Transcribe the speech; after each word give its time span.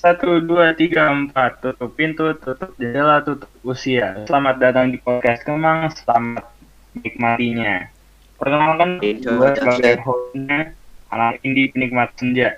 Satu, 0.00 0.40
dua, 0.40 0.72
tiga, 0.72 1.12
empat. 1.12 1.60
Tutup 1.60 1.92
pintu, 1.92 2.32
tutup 2.40 2.72
jendela, 2.80 3.20
tutup 3.20 3.52
usia. 3.60 4.24
Selamat 4.24 4.56
datang 4.56 4.88
di 4.88 4.96
podcast 4.96 5.44
Kemang. 5.44 5.92
Selamat 5.92 6.48
menikmatinya. 6.96 7.84
Perkenalkan, 8.40 8.96
gue 9.04 9.48
sebagai 9.60 10.00
hostnya 10.00 10.72
anak 11.12 11.44
indie 11.44 11.68
penikmat 11.68 12.16
senja. 12.16 12.56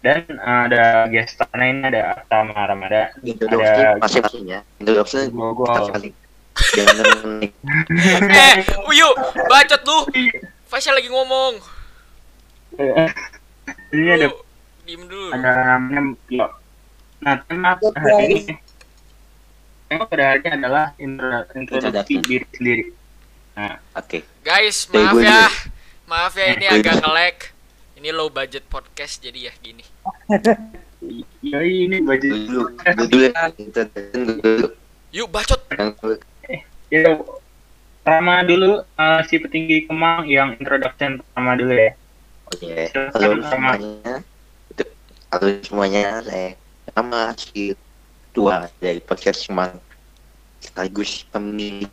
Dan 0.00 0.24
uh, 0.40 0.64
ada 0.64 1.04
guest 1.12 1.36
ini 1.60 1.92
ada 1.92 2.24
Atama 2.24 2.56
Ramada. 2.56 3.12
Ada 3.20 4.00
masing-masing 4.00 4.48
ya. 4.48 4.64
Introduksi 4.80 5.28
Gogol. 5.28 5.68
masing-masing. 5.68 6.14
Jangan 6.72 7.04
Eh, 8.32 8.56
Uyu, 8.88 9.08
bacot 9.44 9.82
lu. 9.84 9.98
Faisal 10.72 10.96
lagi 10.96 11.12
ngomong. 11.12 11.60
Ini 13.92 14.08
ada 14.08 14.32
Lu, 14.32 14.45
diem 14.86 15.02
dulu. 15.10 15.34
ada 15.34 15.50
namanya 15.76 16.14
Pio. 16.30 16.46
Nah, 17.18 17.34
tema 17.42 17.74
hari 17.74 18.24
ini 18.30 18.54
tema 19.90 20.04
pada 20.06 20.24
hari 20.30 20.40
ini 20.46 20.50
adalah 20.62 20.84
intro, 21.02 21.30
introduksi 21.58 22.14
diri 22.22 22.46
sendiri. 22.54 22.84
Nah, 23.58 23.82
Oke. 23.98 24.22
Guys, 24.46 24.86
Dari 24.86 25.02
maaf 25.02 25.14
gue 25.14 25.24
ya. 25.26 25.44
Maaf 26.06 26.32
ya 26.38 26.46
ini 26.54 26.66
agak 26.70 27.02
nge-lag. 27.02 27.36
Ini 27.98 28.08
low 28.14 28.30
budget 28.30 28.62
podcast 28.70 29.18
jadi 29.18 29.50
ya 29.50 29.52
gini. 29.58 29.82
ya 31.50 31.58
ini 31.64 31.98
baju 32.04 32.28
Dulu, 32.30 32.62
ya. 33.26 33.42
Dulu. 33.90 34.66
Yuk 35.10 35.28
bacot. 35.32 35.60
Yang 35.74 35.90
ya 36.92 37.10
Rama 38.06 38.46
dulu 38.46 38.86
eh, 38.86 39.20
si 39.26 39.34
petinggi 39.42 39.90
Kemang 39.90 40.30
yang 40.30 40.54
introduction 40.62 41.18
pertama 41.18 41.58
dulu 41.58 41.74
ya. 41.74 41.92
Oke. 42.54 42.70
Silakan, 42.94 43.18
Halo 43.18 43.42
semuanya. 43.50 44.35
Halo 45.26 45.58
semuanya. 45.66 46.22
Saya 46.22 46.54
nama 46.94 47.34
si 47.34 47.74
dua 48.30 48.70
dari 48.78 49.02
podcast 49.02 49.42
Semang 49.42 49.74
sekaligus 50.62 51.26
pemilik 51.34 51.90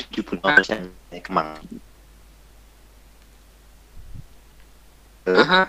75% 0.00 0.88
dari 1.12 1.20
Kemang. 1.20 1.60
Halo? 5.28 5.68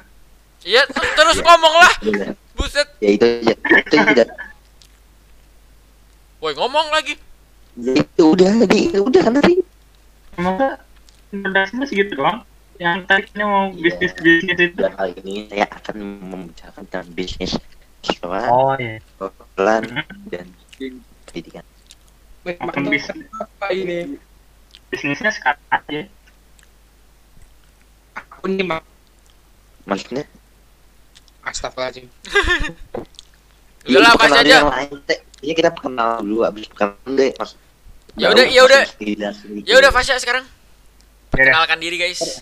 Iya, 0.64 0.88
ter- 0.88 1.12
terus 1.20 1.38
ngomong 1.44 1.74
lah. 1.76 1.94
Udah. 2.08 2.30
Buset. 2.56 2.88
Ya 3.04 3.10
itu 3.12 3.26
aja. 3.28 3.56
Itu 3.60 3.96
aja. 4.00 4.26
Woi, 6.40 6.56
ngomong 6.56 6.88
lagi. 6.88 7.20
Ya 7.76 8.00
itu 8.00 8.24
udah 8.32 8.64
tadi 8.64 8.96
udah 8.96 9.22
kan 9.28 9.34
tadi. 9.44 9.60
Masa 10.40 10.80
introduction 11.36 11.84
segitu 11.84 12.16
doang? 12.16 12.48
Yang 12.82 12.98
tadi 13.06 13.28
ini 13.36 13.44
mau 13.46 13.64
Iya. 13.70 13.82
bisnis 13.86 14.14
bisnis 14.18 14.58
itu. 14.58 14.78
Dan 14.80 14.94
kali 14.98 15.12
ini 15.22 15.34
saya 15.50 15.66
akan 15.70 15.96
membicarakan 16.02 16.84
tentang 16.90 17.08
bisnis 17.14 17.52
sekolah, 18.04 18.44
Oh 18.50 18.74
iya. 18.76 18.98
pelan 19.56 19.84
dan 20.28 20.48
pendidikan. 21.30 21.64
Akan 22.44 22.84
bisa 22.90 23.14
apa 23.40 23.68
ini? 23.72 24.18
bisnisnya 24.90 25.34
sekarang 25.34 25.64
aja. 25.74 26.02
Aku 28.14 28.46
nih 28.46 28.62
mak 28.62 28.86
Maksudnya? 29.84 30.24
Astagfirullahaladzim. 31.44 32.08
Udah 33.90 34.00
lah, 34.00 34.12
kasih 34.16 34.40
aja. 34.48 34.58
Iya 35.44 35.54
kita 35.60 35.76
kenal 35.76 36.24
dulu 36.24 36.48
abis 36.48 36.72
perkenalan 36.72 37.20
deh 37.20 37.32
mas. 37.36 37.60
Ya 38.16 38.32
udah, 38.32 38.46
ya 38.48 38.62
udah. 38.64 38.82
Ya 39.02 39.30
Ya 39.66 39.76
udah 39.82 39.92
Fasya 39.92 40.16
sekarang. 40.22 40.46
Ya 40.46 41.36
udah. 41.36 41.52
Kenalkan 41.52 41.80
diri 41.84 42.00
guys. 42.00 42.40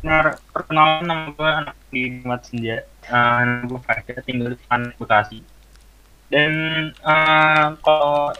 Benar, 0.00 0.36
perkenalan 0.52 1.04
nama 1.08 1.24
gue 1.32 1.48
anak 1.48 1.76
di 1.88 2.02
Mat 2.24 2.44
Senja. 2.44 2.84
Eh, 2.84 3.40
nama 3.44 3.64
gue 3.64 3.80
Fajar, 3.80 4.20
tinggal 4.24 4.52
di 4.52 4.58
Panik, 4.68 4.94
Bekasi. 5.00 5.40
Dan 6.28 6.52
eh, 6.92 7.66
kalau 7.80 8.34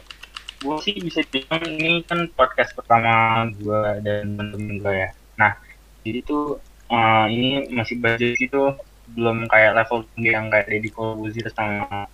gue 0.60 0.76
sih 0.84 1.00
bisa 1.00 1.24
bilang 1.32 1.64
ini 1.64 2.04
kan 2.04 2.28
podcast 2.36 2.76
pertama 2.76 3.48
gue 3.56 3.82
dan 4.04 4.36
temen-temen 4.36 4.76
gue 4.84 4.94
ya. 4.94 5.10
Nah, 5.40 5.56
jadi 6.04 6.20
tuh 6.24 6.60
eh, 6.92 7.26
ini 7.32 7.48
masih 7.72 7.96
budget 7.96 8.36
gitu, 8.36 8.76
belum 9.16 9.48
kayak 9.48 9.76
level 9.80 10.04
tinggi 10.14 10.30
yang 10.36 10.52
kayak 10.52 10.68
Deddy 10.68 10.90
Corbuzier 10.92 11.48
sama 11.50 12.06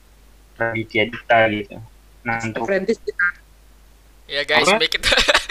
Raditya 0.57 1.11
Dika 1.11 1.41
gitu. 1.53 1.77
Nah, 2.25 2.39
untuk 2.43 2.65
Apprentice 2.65 3.03
kita. 3.03 3.29
Ya 4.27 4.43
guys, 4.43 4.67
Apa? 4.67 4.83
mic 4.83 4.91
kita 4.91 5.07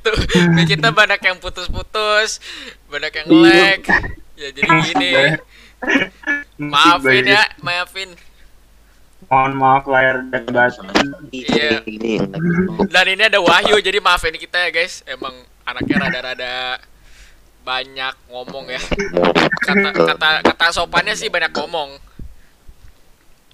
tuh, 0.00 0.16
kita 0.64 0.88
banyak 0.98 1.20
yang 1.20 1.36
putus-putus, 1.38 2.38
banyak 2.86 3.12
yang 3.12 3.26
Iya. 3.28 3.44
lag. 3.44 3.82
Ya 4.34 4.48
jadi 4.50 4.70
gini. 4.84 5.10
Maafin 6.58 7.24
ya, 7.24 7.42
maafin. 7.58 8.10
Mohon 9.26 9.52
maaf 9.58 9.84
layar 9.84 10.22
dan 10.30 10.44
batin. 10.46 10.86
Iya. 11.30 11.82
Dan 12.86 13.04
ini 13.08 13.22
ada 13.24 13.38
Wahyu, 13.38 13.76
jadi 13.78 13.98
maafin 13.98 14.34
kita 14.34 14.56
ya 14.58 14.70
guys. 14.70 15.02
Emang 15.04 15.34
anaknya 15.62 15.96
rada-rada 16.00 16.78
banyak 17.60 18.14
ngomong 18.30 18.70
ya. 18.70 18.80
Kata 19.60 19.90
kata 19.92 20.28
kata 20.46 20.66
sopannya 20.72 21.12
sih 21.12 21.28
banyak 21.28 21.52
ngomong. 21.52 21.98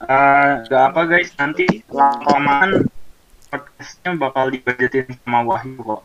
Eh, 0.05 0.51
gak 0.69 0.93
apa 0.93 1.01
guys, 1.09 1.33
nanti 1.35 1.65
lama-lamaan 1.89 2.85
podcastnya 3.49 4.11
bakal 4.15 4.53
dibajetin 4.53 5.09
sama 5.25 5.41
Wahyu 5.43 5.81
kok. 5.81 6.03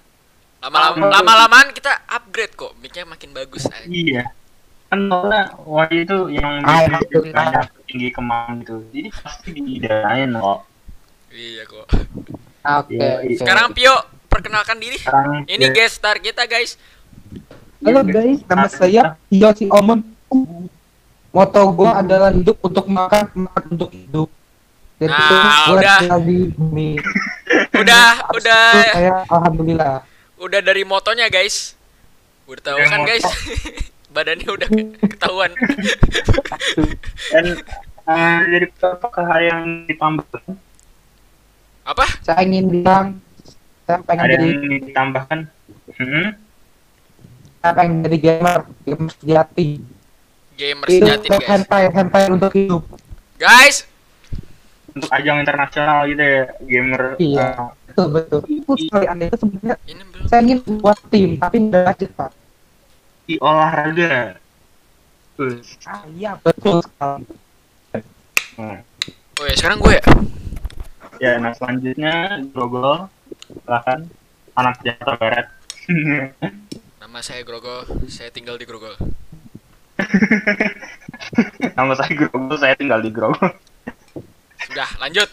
Lama-lama 0.60 1.08
lama-lamaan 1.08 1.72
kita 1.72 2.04
upgrade 2.06 2.52
kok, 2.52 2.76
mic-nya 2.78 3.08
makin 3.08 3.32
bagus 3.32 3.64
aja. 3.66 3.88
Iya. 3.88 4.28
Kan 4.90 5.08
soalnya 5.08 5.56
Wahyu 5.64 6.00
itu 6.04 6.18
yang 6.36 6.60
Ah, 6.62 6.84
bisnis 6.84 6.92
maksudnya. 6.92 7.32
banyak 7.32 7.66
tinggi 7.88 8.10
kemang 8.12 8.52
gitu. 8.60 8.76
Jadi 8.92 9.10
pasti 9.14 9.50
didanain 9.56 10.30
kok. 10.34 10.60
Iya 11.30 11.64
kok. 11.64 11.86
Oke. 12.60 12.92
Iya, 12.92 13.10
oke. 13.24 13.36
Sekarang 13.40 13.68
Pio, 13.72 13.96
perkenalkan 14.28 14.78
diri. 14.78 14.98
Sekarang 15.00 15.48
Ini 15.48 15.64
ya, 15.64 15.72
guest 15.72 15.96
star 15.96 16.20
kita 16.20 16.44
guys. 16.44 16.76
Halo 17.80 18.04
guys, 18.04 18.44
nama 18.44 18.68
saya 18.68 19.16
Yosi 19.32 19.72
Omon. 19.72 20.04
Moto 21.30 21.62
gua 21.72 22.02
adalah 22.02 22.34
hidup 22.34 22.60
untuk 22.60 22.90
makan, 22.90 23.30
makan 23.48 23.64
untuk 23.72 23.94
hidup. 23.94 24.28
Jadi 25.00 25.14
Nah, 25.16 25.72
udah. 25.72 26.00
di 26.20 26.52
bumi. 26.52 27.00
Udah, 27.72 28.28
udah, 28.36 28.66
Saya 28.92 29.14
alhamdulillah. 29.30 30.04
Udah 30.40 30.60
dari 30.60 30.84
motonya 30.84 31.28
guys. 31.28 31.76
Udah 32.48 32.64
tahu 32.66 32.80
kan 32.82 33.02
guys? 33.04 33.26
Badannya 34.16 34.50
udah 34.50 34.68
ke- 34.68 34.90
ketahuan. 35.14 35.52
dan 37.30 37.46
eh, 38.10 38.40
dari 38.50 38.66
apakah 38.82 39.24
hal 39.24 39.42
yang 39.44 39.62
ditambahkan? 39.86 40.58
Apa? 41.86 42.06
Saya 42.22 42.42
ingin 42.42 42.66
bilang 42.68 43.22
saya 43.84 44.02
pengen 44.02 44.24
Ada 44.24 44.34
jadi 44.34 44.48
yang 44.50 44.84
ditambahkan? 44.84 45.40
Hmm? 46.00 46.28
saya 47.60 47.74
pengen 47.76 47.96
jadi 48.02 48.18
gamer, 48.18 48.60
gamer 48.82 49.10
sejati. 49.14 49.68
Gamer 50.56 50.88
sejati 50.88 51.28
guys. 51.28 51.44
hentai, 51.46 51.84
hentai 51.90 52.24
untuk 52.30 52.52
hidup. 52.52 52.84
Guys, 53.36 53.84
Untuk 54.90 55.08
ajang 55.10 55.38
internasional 55.40 56.08
gitu 56.08 56.20
ya, 56.20 56.44
gamer. 56.60 57.02
Iya. 57.16 57.46
eh, 57.46 57.68
Betul 58.00 58.16
betul. 58.16 58.42
Itu 58.48 58.72
sekali 58.80 59.06
anda 59.12 59.24
itu 59.28 59.38
sebenarnya 59.38 59.76
saya 60.24 60.40
ingin 60.40 60.60
buat 60.80 60.96
tim 61.12 61.36
tapi 61.36 61.58
nggak 61.68 61.84
budget 61.92 62.12
pak. 62.16 62.32
di 63.28 63.36
olahraga. 63.38 64.40
Terus, 65.36 65.68
Ah, 65.84 66.08
iya 66.10 66.40
betul 66.40 66.80
sekali. 66.80 67.28
nah. 68.56 68.80
Oh 69.36 69.46
ya, 69.46 69.54
sekarang 69.54 69.78
gue 69.80 69.94
ya. 69.96 70.04
Ya, 71.20 71.32
nah 71.38 71.52
selanjutnya 71.52 72.40
Grogol, 72.50 73.12
silahkan 73.46 74.08
anak 74.56 74.80
Jakarta 74.82 75.14
Barat. 75.16 75.46
Nama 77.04 77.20
saya 77.20 77.44
Grogol, 77.44 77.84
saya 78.08 78.32
tinggal 78.32 78.56
di 78.56 78.64
Grogol. 78.64 78.96
Nama 81.78 81.94
saya 81.96 82.12
Grogol, 82.16 82.56
saya 82.56 82.76
tinggal 82.76 83.04
di 83.04 83.12
Grogol. 83.12 83.52
Sudah, 84.64 84.90
lanjut. 84.98 85.28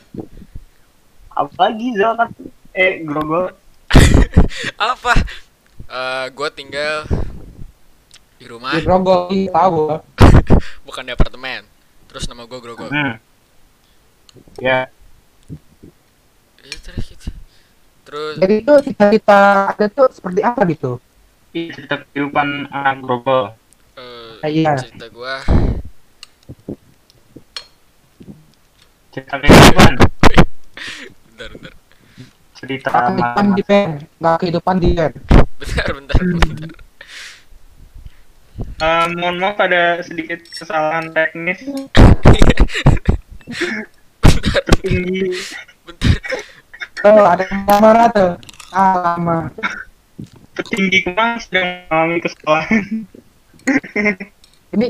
Apalagi 1.37 1.93
Zal 1.95 2.17
kan? 2.17 2.29
Eh, 2.73 3.05
Grogol. 3.05 3.53
Apa? 4.81 5.13
Eh, 5.87 6.27
gue 6.33 6.49
tinggal 6.51 7.05
di 8.37 8.45
rumah, 8.45 8.73
Di 8.73 8.81
Grogol 8.83 9.29
tahu. 9.49 10.01
bukan 10.89 11.03
di 11.05 11.13
apartemen. 11.13 11.63
Terus 12.09 12.25
nama 12.27 12.45
gue 12.45 12.59
Grogol. 12.59 12.89
Hmm. 12.89 13.21
Ya, 14.61 14.89
Iya, 16.61 16.77
terus 16.83 17.05
gitu. 17.07 17.29
Terus 18.03 18.35
Jadi 18.37 18.55
itu 18.61 18.73
cita-cita 18.85 19.41
ada 19.73 19.87
tuh 19.87 20.09
seperti 20.11 20.41
apa 20.43 20.63
gitu? 20.67 20.99
ini 21.57 21.73
cerita 21.73 22.05
kehidupan 22.05 22.69
anak 22.69 22.97
Grogol. 23.01 23.57
eh, 23.97 24.45
Iya. 24.45 24.77
cerita 24.77 25.07
gue 25.09 25.35
Cerita 29.11 29.35
kehidupan. 29.41 29.93
bentar 31.37 31.53
bentar 31.53 31.75
Cerita 32.57 32.89
kehidupan 32.89 33.47
di 33.53 33.63
pen, 33.69 33.89
nggak 34.17 34.37
kehidupan 34.41 34.77
di 34.81 34.89
pen. 34.97 35.13
bentar 35.61 35.89
bentar 35.93 36.17
bentar 36.17 36.71
Eh, 38.57 39.07
mohon 39.21 39.37
maaf 39.37 39.61
ada 39.61 40.01
sedikit 40.01 40.41
kesalahan 40.49 41.13
teknis 41.13 41.61
tertinggi 44.65 45.37
Bentar. 45.85 46.17
Tuh, 47.05 47.27
ada 47.29 47.45
yang 47.45 47.63
kamera 47.69 48.05
tuh. 48.09 48.33
Ah, 48.73 48.97
lama. 49.21 49.53
tertinggi 50.57 51.05
kemang 51.05 51.37
sedang 51.37 51.85
mengalami 51.93 52.19
kesalahan. 52.25 52.85
Ini 54.73 54.89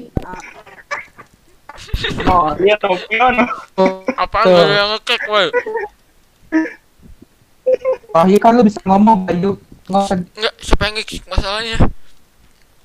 Oh 2.26 2.50
iya. 2.62 2.76
Apaan 4.16 4.44
Tuh. 4.46 4.54
gak 4.54 4.64
ada 4.64 4.74
yang 4.74 4.90
ngekek, 4.96 5.22
woi? 5.28 5.46
Wahyu 8.14 8.38
kan 8.40 8.56
lu 8.56 8.62
bisa 8.64 8.80
ngomong, 8.86 9.26
Bayu. 9.26 9.58
Nggak 9.86 10.34
Enggak, 10.34 10.54
siapa 10.62 10.82
yang 10.88 10.96
masalahnya? 11.30 11.78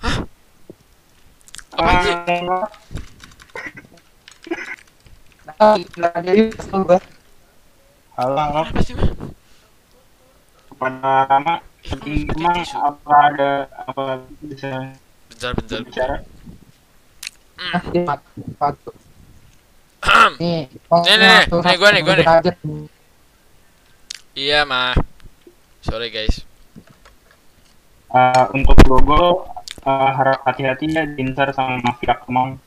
Hah? 0.02 0.16
Apaan 1.72 1.96
sih? 2.04 2.14
Ah, 2.14 2.26
mohon 2.28 2.46
maaf. 2.50 2.72
Ah, 5.62 5.76
nggak 5.78 6.14
jadi 6.26 6.42
kesel 6.54 6.82
gua. 6.86 7.00
Halo, 8.18 8.38
halo. 8.38 8.62
Apa 8.66 8.82
sih, 8.84 8.94
mah? 8.98 9.10
Kepada 10.70 11.12
Rama, 11.30 11.54
tertinggi 11.86 12.24
kemang 12.34 12.58
apa 12.76 13.14
ada 13.30 13.52
apa 13.88 14.04
bisa 14.42 14.98
Bentar, 15.30 15.52
bentar. 15.58 15.80
bicara? 15.86 16.18
Ah, 17.62 17.82
mat- 18.10 18.30
patu. 18.58 18.92
Nih, 20.42 20.66
Nih, 20.70 21.16
nih, 21.18 21.28
nih. 21.30 21.46
Nih, 21.62 21.78
gua 21.78 21.90
nih. 21.94 22.26
Iya, 24.32 24.64
mah. 24.64 24.96
Sorry, 25.84 26.08
guys. 26.08 26.46
Eh, 28.12 28.46
untuk 28.52 28.76
logo 28.92 29.48
eh, 29.88 30.10
harap 30.12 30.44
hati-hati 30.44 30.92
ya 30.92 31.08
dinter 31.08 31.52
sama 31.56 31.80
mafia 31.80 32.20
kemang. 32.20 32.60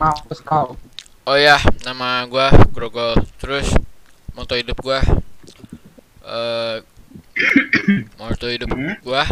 Mampus 0.00 0.40
kau. 0.40 0.76
Oh 1.28 1.36
ya, 1.36 1.60
nama 1.84 2.24
gua 2.24 2.48
Grogol. 2.72 3.18
Terus 3.36 3.76
moto 4.32 4.56
hidup 4.56 4.76
gua 4.84 5.00
eh 6.26 6.84
moto 8.20 8.46
hidup 8.48 8.72
Hmm? 8.72 8.96
gua 9.04 9.24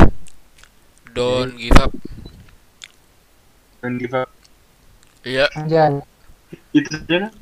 don't 1.13 1.57
give 1.57 1.77
up. 1.81 1.93
Dan 3.81 4.01
give 4.01 4.17
up. 4.17 4.29
Iya, 5.25 5.49
Anjay. 5.57 6.01
Itu 6.73 6.89
saja? 6.93 7.33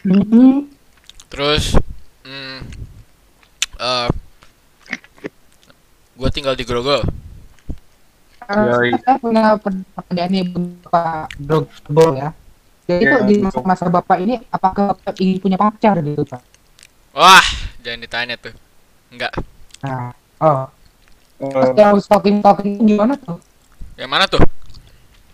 Mhm. 0.00 0.72
terus 1.30 1.76
hmm 2.24 2.89
eh 3.80 4.08
gua 6.20 6.28
tinggal 6.28 6.52
di 6.52 6.68
Grogol. 6.68 7.00
Yoi. 8.50 8.90
saya 9.06 9.14
punya 9.22 9.54
pertanyaan 9.62 10.30
nih 10.34 10.44
Bapak 10.50 11.30
Drogbo 11.38 12.04
ya. 12.18 12.34
Jadi 12.90 13.02
itu 13.06 13.16
di 13.30 13.34
Drogbo. 13.40 13.62
masa 13.62 13.86
Bapak 13.86 14.18
ini 14.18 14.42
apakah 14.50 14.92
Bapak 14.92 15.14
ingin 15.22 15.38
punya 15.38 15.56
pacar 15.56 16.02
gitu 16.02 16.26
Pak? 16.26 16.42
Wah, 17.14 17.46
jangan 17.80 18.02
ditanya 18.02 18.34
tuh. 18.36 18.52
Enggak. 19.14 19.32
Nah, 19.86 20.12
oh, 20.42 20.66
terus 21.40 21.72
Eh, 21.72 21.78
yang 21.78 21.96
stalking 22.02 22.36
stalking 22.44 22.84
gimana 22.84 23.14
tuh? 23.16 23.38
Yang 23.96 24.10
mana 24.10 24.24
tuh? 24.26 24.42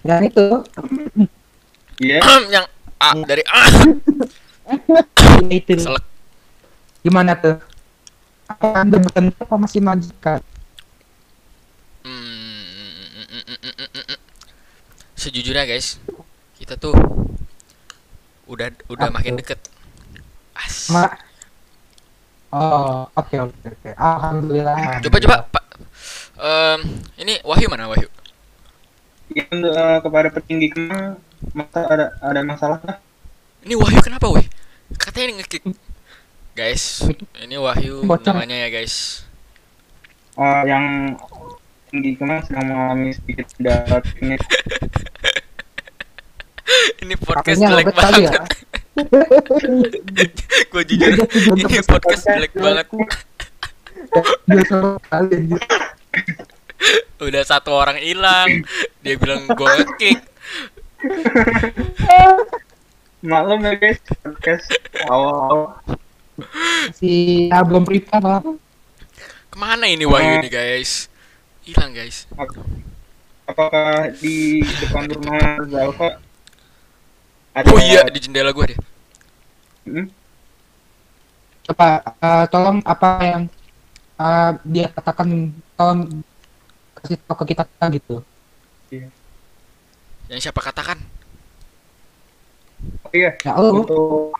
Yang 0.07 0.31
itu, 0.31 0.47
Iya. 1.99 2.21
yang 2.55 2.65
A 3.01 3.11
dari 3.25 3.43
A. 3.49 3.63
itu. 5.57 5.73
Selek. 5.77 6.05
Gimana 7.03 7.33
tuh? 7.37 7.57
Apa 8.47 8.67
anda 8.79 8.97
bertemu 9.03 9.35
apa 9.35 9.55
masih 9.59 9.81
majikan? 9.83 10.41
Hmm, 12.07 13.11
Sejujurnya 15.19 15.67
guys, 15.67 15.99
kita 16.61 16.79
tuh 16.79 16.95
udah 18.47 18.71
udah 18.87 19.11
makin 19.11 19.35
deket. 19.35 19.59
As. 20.55 20.89
Ma 20.95 21.11
Oh, 22.55 23.11
oke 23.19 23.35
oke 23.43 23.59
oke. 23.69 23.91
Alhamdulillah. 23.99 25.03
Coba 25.03 25.19
coba 25.19 25.37
Pak. 25.51 25.65
Em, 26.39 26.81
ini 27.19 27.35
Wahyu 27.43 27.67
mana 27.67 27.91
Wahyu? 27.91 28.07
Yang 29.35 29.67
eh, 29.67 29.99
kepada 30.01 30.29
petinggi 30.31 30.71
kemang 30.71 31.19
masa 31.53 31.81
ada 31.91 32.07
ada 32.23 32.41
masalah? 32.47 32.79
Ini 33.67 33.75
Wahyu 33.75 33.99
kenapa 33.99 34.31
weh? 34.31 34.47
Katanya 34.95 35.35
ini 35.35 35.43
ngekick. 35.43 35.67
Guys, 36.57 37.05
ini 37.45 37.61
Wahyu 37.61 38.01
Bocor. 38.09 38.33
namanya 38.33 38.65
ya 38.65 38.69
guys. 38.73 39.29
Eh, 40.41 40.63
yang 40.65 41.13
tinggi 41.93 42.17
kemang 42.17 42.41
sedang 42.49 42.73
mengalami 42.73 43.13
sedikit 43.13 43.45
kendala 43.53 44.01
teknis. 44.01 44.41
ini 47.05 47.15
podcast 47.21 47.61
Pakainya 47.61 47.69
jelek 47.77 47.87
ya. 47.87 47.93
banget. 47.93 48.33
Gue 50.73 50.83
jujur, 50.89 51.13
ini 51.61 51.77
podcast 51.85 52.25
jelek 52.25 52.53
banget. 52.57 52.87
Udah 57.21 57.43
satu 57.45 57.77
orang 57.77 58.01
hilang, 58.01 58.65
dia 59.05 59.21
bilang 59.21 59.45
gue 59.45 59.69
ngekick. 59.77 60.19
Maklum 63.21 63.61
ya 63.61 63.77
guys, 63.77 64.01
podcast 64.25 64.73
awal-awal. 65.05 65.77
Si 66.97 67.47
ya, 67.49 67.65
belum 67.65 67.85
prepare 67.89 68.25
lah. 68.25 68.43
Ke 69.49 69.57
mana 69.57 69.89
ini 69.89 70.05
Wahyu 70.05 70.45
ini 70.45 70.49
guys? 70.53 71.09
Hilang 71.65 71.97
guys. 71.97 72.29
Apakah 73.47 74.11
di 74.21 74.61
depan 74.61 75.07
rumah 75.11 75.65
Zalfa 75.71 76.09
ada 77.57 77.67
Oh 77.73 77.81
iya 77.81 78.05
di 78.13 78.21
jendela 78.21 78.53
gue 78.53 78.77
deh. 78.77 78.79
Hmm? 79.89 80.07
Coba 81.65 82.05
eh, 82.05 82.45
tolong 82.53 82.79
apa 82.85 83.09
yang 83.25 83.43
eh, 84.21 84.51
dia 84.69 84.87
katakan 84.93 85.57
tolong 85.73 86.01
kasih 87.01 87.17
tahu 87.25 87.37
ke 87.41 87.45
kita 87.57 87.65
gitu. 87.97 88.21
Yang 90.29 90.41
siapa 90.43 90.61
katakan? 90.61 91.01
Oh 93.09 93.13
iya, 93.15 93.33
Ya 93.41 93.57
lu 93.57 93.83
untuk 93.87 94.37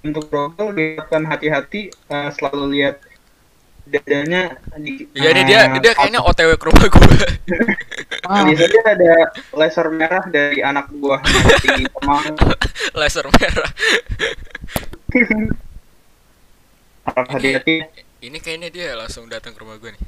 untuk 0.00 0.32
Rogol 0.32 0.72
diharapkan 0.72 1.28
hati-hati 1.28 1.92
eh, 1.92 2.30
selalu 2.32 2.64
lihat 2.76 2.96
dadanya 3.90 4.54
di 4.78 5.10
Iya 5.18 5.34
nih 5.34 5.42
eh, 5.42 5.46
dia 5.48 5.60
dia 5.82 5.92
kayaknya 5.98 6.22
OTW 6.22 6.50
ke 6.56 6.64
rumah 6.70 6.86
gue. 6.86 7.28
ah, 8.30 8.46
Di 8.46 8.54
saja 8.54 8.78
ada 8.86 9.12
laser 9.56 9.86
merah 9.90 10.24
dari 10.30 10.62
anak 10.62 10.92
buah 10.94 11.20
di. 11.64 11.84
Laser 13.00 13.26
merah. 13.26 13.70
Harap 17.10 17.26
hati-hati. 17.34 17.82
Ini 18.20 18.38
kayaknya 18.38 18.68
dia 18.70 18.88
langsung 18.94 19.26
datang 19.26 19.56
ke 19.56 19.60
rumah 19.64 19.80
gue 19.80 19.96
nih. 19.96 20.02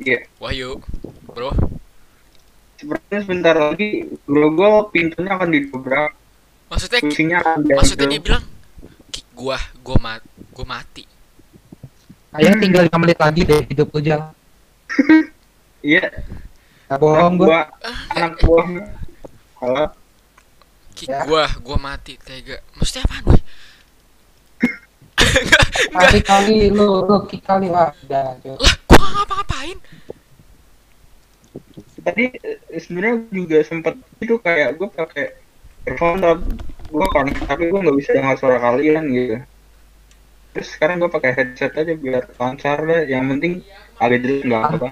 Iya. 0.00 0.18
Wahyu, 0.40 0.80
bro. 1.30 1.52
Sepertinya 2.80 3.20
sebentar 3.20 3.52
lagi 3.52 4.08
Grogol 4.24 4.88
pintunya 4.88 5.36
akan 5.36 5.52
didobrak, 5.52 6.16
Maksudnya 6.72 7.02
akan 7.42 7.66
maksudnya 7.66 8.06
dia 8.08 8.22
bilang 8.22 8.44
"Ki, 8.46 8.59
gua 9.40 9.56
gua 9.80 9.96
mat 9.96 10.20
gua 10.52 10.66
mati. 10.68 11.08
kayaknya 12.30 12.56
tinggal 12.60 12.82
5 12.86 13.02
menit 13.02 13.18
lagi 13.18 13.40
deh 13.42 13.60
hidup 13.66 13.88
lu 13.90 14.00
jalan. 14.00 14.30
Iya, 15.80 16.12
Gak 16.86 17.00
bohong 17.00 17.40
gua. 17.40 17.64
anak 18.12 18.36
buahnya. 18.44 18.84
Halo, 19.56 19.88
Ki, 20.92 21.08
Ya. 21.08 21.24
gua 21.24 21.48
gua 21.58 21.80
mati 21.80 22.20
tega. 22.20 22.60
Maksudnya 22.76 23.08
apaan, 23.08 23.24
enggak. 23.24 23.44
Kali 26.04 26.20
kali 26.20 26.56
lu 26.68 27.08
lu 27.08 27.16
kick 27.24 27.40
kali 27.40 27.72
lah 27.72 27.96
udah. 28.04 28.36
Lah, 28.44 28.74
gua 28.84 28.96
nggak 28.98 29.12
ngapa-ngapain. 29.16 29.78
tadi 32.00 32.24
eh, 32.32 32.56
sebenarnya 32.76 33.28
juga 33.28 33.60
sempat 33.60 33.92
itu 34.16 34.36
kayak 34.36 34.80
gue 34.80 34.88
pakai 34.88 35.26
earphone 35.84 36.20
gue 36.90 37.06
kan 37.14 37.26
tapi 37.46 37.62
gue 37.70 37.80
nggak 37.80 37.96
bisa 37.98 38.10
dengar 38.18 38.34
suara 38.36 38.58
kalian 38.58 39.04
gitu 39.10 39.36
terus 40.50 40.68
sekarang 40.74 40.98
gue 40.98 41.10
pakai 41.10 41.30
headset 41.32 41.72
aja 41.78 41.94
biar 41.94 42.26
lancar 42.34 42.78
deh 42.82 43.02
yang 43.06 43.24
penting 43.30 43.62
agak 43.96 44.18
jelas 44.26 44.42
nggak 44.42 44.60
apa-apa 44.60 44.88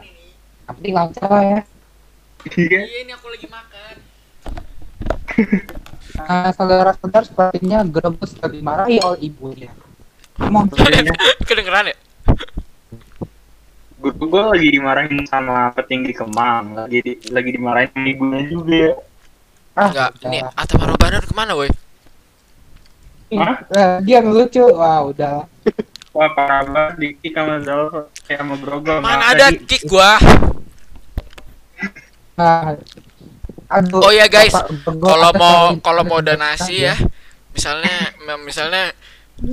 Tapi 0.68 0.88
lancar 0.92 1.28
lah 1.32 1.44
ya. 1.44 1.60
iya 2.54 2.80
Iya, 2.84 2.98
ini 3.02 3.12
aku 3.16 3.26
lagi 3.32 3.48
makan. 3.48 3.94
Nah, 6.18 6.50
saudara-saudara 6.50 7.22
sepertinya 7.22 7.78
Grebus 7.86 8.34
lagi 8.42 8.58
marahi 8.58 8.98
oleh 8.98 9.20
ibunya. 9.22 9.70
Ngomong 10.36 10.66
Sepertinya 10.74 11.14
Kedengeran 11.48 11.88
ya? 11.88 11.96
guru 13.98 14.30
gue 14.30 14.42
lagi 14.54 14.68
dimarahin 14.70 15.26
sama 15.26 15.74
petinggi 15.74 16.14
kemang 16.14 16.64
lagi 16.78 16.98
di, 17.02 17.12
lagi 17.34 17.50
dimarahin 17.50 17.90
sama 17.90 18.06
ibunya 18.06 18.40
juga 18.46 18.86
ah, 19.74 19.90
Enggak, 19.90 20.10
ini 20.26 20.38
Atta 20.54 20.74
Marobanar 20.78 21.22
ke 21.26 21.34
mana, 21.34 21.52
woi? 21.58 21.70
Hah? 23.30 23.56
Eh, 23.68 23.96
dia 24.02 24.18
ngelucu. 24.18 24.64
Wah, 24.72 25.04
udah. 25.04 25.44
wah 26.10 26.28
parah 26.32 26.64
banget 26.64 26.92
Diki 26.98 27.28
sama 27.30 27.60
Zal 27.62 27.86
kayak 28.24 28.40
sama 28.40 28.54
Grogol 28.56 28.98
Mana 28.98 29.30
ada 29.30 29.52
tadi. 29.52 29.62
kick 29.64 29.86
gua? 29.86 30.18
Nah, 32.34 32.74
aduh. 33.68 34.00
Oh 34.00 34.10
iya, 34.10 34.26
guys. 34.26 34.54
Kalau 34.82 35.30
mau 35.34 35.74
kalau 35.78 36.02
mau 36.02 36.18
donasi 36.18 36.82
ya 36.82 36.96
misalnya 37.50 37.90
mem- 38.22 38.46
misalnya 38.46 38.94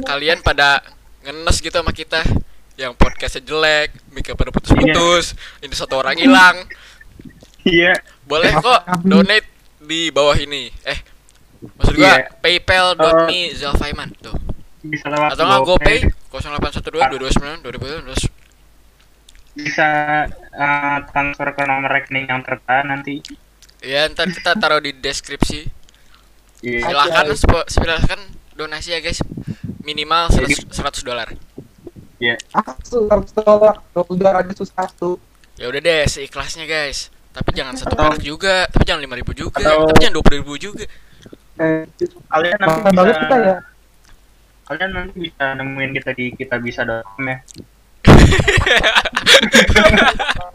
kalian 0.05 0.37
pada 0.39 0.81
ngenes 1.21 1.57
gitu 1.57 1.73
sama 1.73 1.89
kita 1.89 2.21
yang 2.77 2.93
podcastnya 2.93 3.41
jelek 3.41 3.89
mic 4.13 4.29
pada 4.29 4.53
putus-putus 4.53 5.33
ini 5.59 5.73
satu 5.73 5.97
orang 5.97 6.13
hilang 6.13 6.69
Iya. 7.63 7.97
boleh 8.21 8.53
kok 8.53 8.77
donate 9.01 9.49
di 9.81 10.13
bawah 10.13 10.37
ini 10.37 10.69
eh 10.85 10.99
maksud 11.61 11.93
gua 11.93 12.05
Iya. 12.05 12.29
paypal.me 12.37 13.39
Zalfaiman 13.53 14.09
tuh 14.17 14.35
Bisa 14.81 15.09
lewat 15.09 15.33
atau 15.33 15.43
nggak 15.43 15.61
GoPay 15.63 15.99
GoPay. 16.03 16.33
0812 16.35 17.63
229 17.63 17.65
2012 18.05 18.29
Bisa 19.55 19.87
eh, 20.51 20.97
transfer 21.07 21.47
ke 21.51 21.63
nomor 21.63 21.89
rekening 21.89 22.27
yang 22.27 22.41
tertera 22.41 22.83
nanti. 22.83 23.23
ya 23.79 24.09
ntar 24.09 24.25
kita 24.27 24.53
taruh 24.55 24.79
di 24.79 24.91
deskripsi 24.91 25.69
Iya. 26.59 26.79
silahkan 26.83 27.25
spo- 27.31 27.67
silahkan 27.67 28.17
donasi 28.51 28.91
ya 28.91 28.99
guys 28.99 29.21
minimal 29.79 30.27
100 30.27 30.65
100 30.67 31.03
dolar 31.03 31.29
Iya. 32.15 32.39
Ah, 32.49 32.63
harus 32.63 33.29
dolar. 33.29 33.75
Dolar 33.91 34.33
aja 34.39 34.53
susah 34.55 34.87
tuh. 34.89 35.19
Ya 35.59 35.67
udah 35.67 35.77
deh, 35.77 36.07
seikhlasnya 36.07 36.63
guys. 36.63 37.11
Tapi 37.29 37.51
jangan 37.51 37.75
satu 37.75 37.91
perak 37.91 38.23
juga, 38.23 38.71
tapi 38.71 38.87
jangan 38.87 39.03
lima 39.03 39.19
ribu 39.19 39.35
juga, 39.35 39.59
Atau- 39.59 39.83
tapi 39.85 39.99
jangan 39.99 40.15
dua 40.15 40.23
puluh 40.23 40.37
ribu 40.39 40.53
juga. 40.55 40.87
Eh, 41.55 41.87
Kalian 42.27 42.59
nanti 42.59 42.79
bisa 42.91 43.15
kita 43.15 43.37
ya. 43.39 43.57
kalian 44.65 44.91
nanti 44.91 45.17
bisa 45.29 45.45
nemuin 45.55 45.91
kita 45.93 46.09
di 46.17 46.25
kita 46.33 46.57
bisa.com 46.57 47.21
ya. 47.23 47.37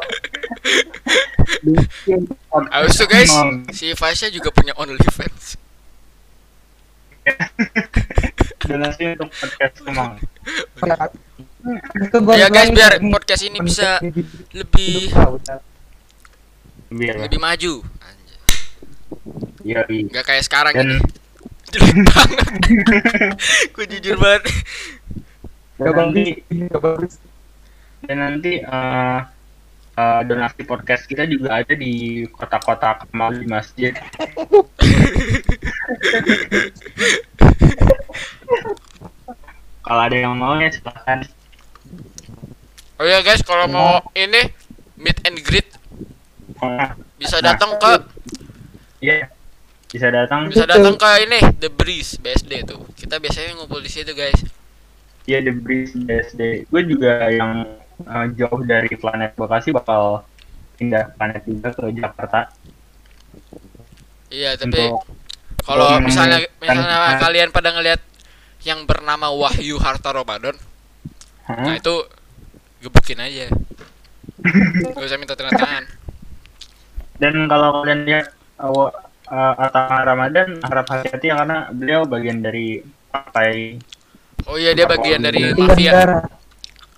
Abis 2.71 2.95
itu 2.97 3.07
guys, 3.07 3.33
si 3.75 3.87
Fasya 3.95 4.29
juga 4.33 4.51
punya 4.51 4.73
OnlyFans. 4.77 5.59
donasi 8.71 9.03
untuk 9.19 9.31
podcast 9.35 9.77
Kemang. 9.83 10.13
Ya 12.35 12.49
guys, 12.49 12.71
biar 12.73 12.93
ini 12.99 13.11
podcast 13.11 13.43
ini 13.45 13.59
bisa 13.61 13.99
lebih 14.55 15.11
lebih 16.91 17.41
maju. 17.41 17.75
Anjay. 18.03 18.39
Iya, 19.61 19.85
iya. 19.89 20.05
Nggak 20.09 20.25
kayak 20.25 20.45
sekarang 20.45 20.73
Dan 20.75 20.87
ini. 20.87 20.97
Jelek 21.73 21.97
banget. 22.03 22.47
Gue 23.75 23.85
jujur 23.87 24.17
banget. 24.19 24.43
Gak 25.79 25.95
bagus, 25.97 26.29
gak 26.51 26.83
bagus. 26.83 27.15
dan 28.01 28.17
nanti 28.19 28.61
eh, 28.61 29.19
eh, 29.95 30.21
donasi 30.25 30.65
podcast 30.65 31.05
kita 31.05 31.25
juga 31.25 31.57
ada 31.57 31.73
di 31.73 32.25
kota-kota 32.29 33.05
Kemal 33.05 33.37
di 33.37 33.47
masjid. 33.47 33.93
Kalau 39.81 40.03
ada 40.05 40.17
yang 40.17 40.37
mau 40.37 40.55
ya 40.57 40.71
silakan. 40.71 41.25
Oh 43.01 43.07
ya 43.09 43.25
guys, 43.25 43.41
kalau 43.41 43.65
mau 43.67 44.05
ini 44.13 44.53
meet 44.95 45.17
and 45.25 45.41
greet 45.41 45.73
Nah, 46.61 46.93
bisa 47.17 47.41
Nah. 47.41 47.57
datang 47.57 47.73
ke 47.81 47.93
Iya. 49.01 49.33
Bisa 49.91 50.07
datang. 50.11 50.47
bisa 50.47 50.67
datang 50.71 50.95
ke 50.95 51.11
ini 51.27 51.41
The 51.59 51.71
Breeze 51.71 52.19
BSD 52.23 52.63
tuh. 52.63 52.87
Kita 52.95 53.19
biasanya 53.19 53.59
ngumpul 53.59 53.83
di 53.83 53.91
situ 53.91 54.15
guys. 54.15 54.39
Iya 55.27 55.43
The 55.43 55.55
Breeze 55.55 55.99
BSD. 55.99 56.71
Gue 56.71 56.83
juga 56.87 57.27
yang 57.27 57.67
eh, 58.07 58.27
jauh 58.39 58.63
dari 58.63 58.95
planet 58.95 59.35
Bekasi 59.35 59.75
bakal 59.75 60.23
pindah 60.79 61.13
planet 61.19 61.43
juga 61.45 61.75
ke 61.77 61.93
Jakarta 61.93 62.49
Iya, 64.31 64.55
tapi 64.55 64.79
untuk 64.79 65.03
kalau 65.67 65.99
misalnya 65.99 66.47
misalnya 66.63 67.19
kalian 67.19 67.51
pada 67.51 67.75
ngelihat 67.75 68.01
yang 68.63 68.87
bernama 68.87 69.35
Wahyu 69.35 69.77
Harta 69.83 70.15
Ramadan, 70.15 70.55
nah 71.51 71.75
itu 71.75 72.07
gebukin 72.79 73.19
aja. 73.19 73.51
Gak 74.97 75.05
usah 75.05 75.19
minta 75.19 75.35
tanda 75.35 75.53
tangan. 75.59 75.85
Dan 77.19 77.51
kalau 77.51 77.83
kalian 77.83 78.07
lihat 78.07 78.27
uh, 79.31 79.55
Atama 79.57 80.03
Ramadan 80.03 80.59
harap 80.61 80.87
hati-hati 80.91 81.31
ya 81.31 81.39
karena 81.41 81.71
beliau 81.71 82.03
bagian 82.05 82.43
dari 82.43 82.83
partai. 83.09 83.79
Oh 84.45 84.59
iya 84.59 84.75
dia 84.75 84.91
bagian 84.91 85.23
dari 85.23 85.55
mafia. 85.55 86.27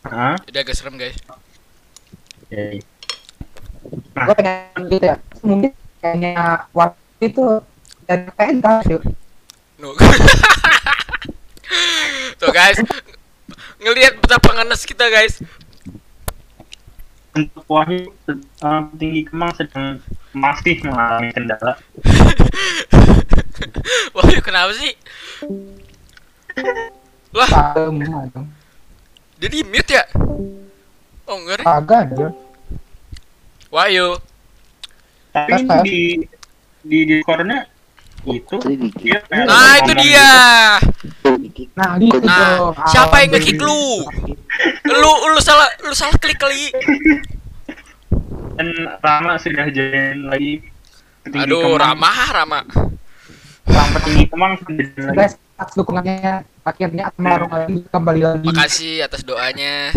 Hah? 0.02 0.34
Jadi 0.48 0.56
agak 0.58 0.74
serem 0.74 0.98
guys. 0.98 1.14
Jadi, 2.50 2.82
Gua 4.12 4.34
pengen 4.34 4.90
gitu 4.90 5.04
ya. 5.04 5.16
Mungkin 5.44 5.72
kayaknya 6.02 6.66
waktu 6.74 7.22
itu 7.22 7.46
dan 8.08 8.26
PNK 8.34 8.66
yuk. 8.90 9.02
No. 9.78 9.94
Tuh 12.42 12.50
guys, 12.50 12.82
ngelihat 13.78 14.18
betapa 14.18 14.50
ngenes 14.58 14.82
kita 14.82 15.06
guys. 15.08 15.38
untuk 17.32 17.64
Wahyu 17.64 18.12
uh, 18.60 18.92
tinggi 19.00 19.24
Kemang 19.24 19.56
sedang 19.56 20.04
masih 20.32 20.80
mengalami 20.84 21.28
kendala. 21.32 21.72
Wahyu 24.16 24.40
kenapa 24.40 24.72
sih? 24.76 24.92
Lah, 27.32 27.48
Adem, 27.72 28.04
adem. 28.04 28.44
dia 29.40 29.48
di 29.48 29.60
mute 29.64 29.92
ya? 29.96 30.04
Oh 31.28 31.36
enggak 31.40 31.62
deh. 31.62 31.66
Agak 31.68 31.98
aja. 32.12 32.28
Wahyu. 33.72 34.20
Tapi 35.32 35.64
di 35.88 36.00
di 36.84 36.98
Discord-nya 37.08 37.64
itu 38.28 38.54
dikit. 38.68 39.00
dia 39.00 39.18
Nah, 39.48 39.80
itu 39.80 39.92
dia. 39.96 40.30
Nah, 41.74 41.90
gitu 41.98 42.22
Nah, 42.22 42.70
siapa 42.92 43.24
yang 43.24 43.34
ngekick 43.34 43.58
lu? 43.58 44.04
Lu 44.86 45.12
lu 45.32 45.40
salah 45.40 45.66
lu 45.82 45.94
salah 45.96 46.14
klik 46.20 46.38
kali. 46.38 46.68
Dan 48.52 48.68
Rama 49.00 49.32
sudah 49.40 49.66
join 49.72 50.28
lagi 50.28 50.60
petinggi 51.24 51.46
Aduh, 51.48 51.76
Kemang. 51.76 51.80
ramah 51.80 52.18
ramah. 52.34 52.64
Sang 53.68 53.90
petinggi 53.96 54.24
Kemang 54.28 54.52
sudah 54.60 54.84
join 54.92 55.04
lagi. 55.08 55.18
Guys, 55.18 55.34
atas 55.56 55.74
dukungannya 55.78 56.44
akhirnya 56.62 57.02
Atma 57.08 57.30
lagi 57.48 57.76
kembali 57.88 58.20
lagi. 58.20 58.46
Makasih 58.46 58.94
atas 59.06 59.22
doanya. 59.24 59.90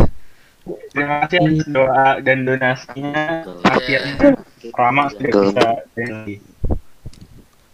Terima 0.66 1.22
kasih 1.28 1.38
atas 1.46 1.68
doa 1.70 2.08
dan 2.26 2.38
donasinya. 2.42 3.24
Akhirnya 3.70 4.34
Rama 4.74 5.04
sudah 5.14 5.30
bisa 5.30 5.66
join 5.94 6.10
lagi. 6.10 6.36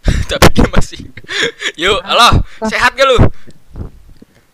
Tapi 0.31 0.47
dia 0.51 0.67
masih. 0.73 0.99
Yuk, 1.81 1.99
halo, 2.03 2.41
sehat 2.67 2.97
gak 2.97 3.05
lu? 3.05 3.19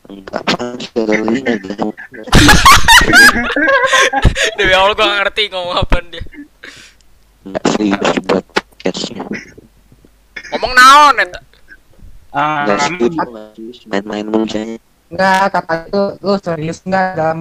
Apaan 0.08 0.80
ini 1.28 1.44
ada 1.44 1.72
Demi 4.56 4.72
Allah 4.72 4.96
gua 4.96 5.04
gak 5.04 5.18
ngerti 5.22 5.44
ngomong 5.52 5.76
apa 5.78 5.98
dia. 6.08 6.24
nggak 7.44 7.64
serius 7.70 8.16
buat 8.24 8.44
podcastnya 8.44 9.24
Ngomong 10.52 10.72
naon 10.74 11.16
eta? 11.18 11.40
Ah, 12.32 12.64
nggak 12.64 12.78
Rama 12.78 12.88
serius 12.88 13.16
serius 13.52 13.78
main-main 13.84 14.26
mujanya 14.26 14.80
Enggak, 15.08 15.44
kata 15.54 15.74
itu 15.88 16.04
lu 16.20 16.34
serius 16.38 16.78
enggak 16.84 17.06
dalam 17.16 17.38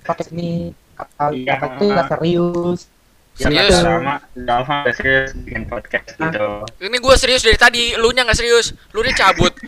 podcast 0.00 0.28
ini? 0.32 0.72
Kata, 0.92 1.24
Iya. 1.30 1.52
kata 1.56 1.66
itu 1.68 1.84
enggak 1.86 2.08
serius. 2.08 2.80
Serius? 3.32 3.70
Ya, 3.70 3.80
Rama, 3.86 4.14
Rama 4.34 4.74
udah 4.82 4.94
serius 4.94 5.30
bikin 5.38 5.62
podcast 5.64 6.04
gitu. 6.10 6.48
Ini 6.80 6.96
gua 6.98 7.14
serius 7.16 7.44
dari 7.44 7.56
tadi, 7.56 7.92
lu 7.94 8.08
nya 8.10 8.24
gak 8.24 8.36
serius. 8.36 8.72
Lu 8.92 9.00
nya 9.00 9.12
cabut. 9.14 9.52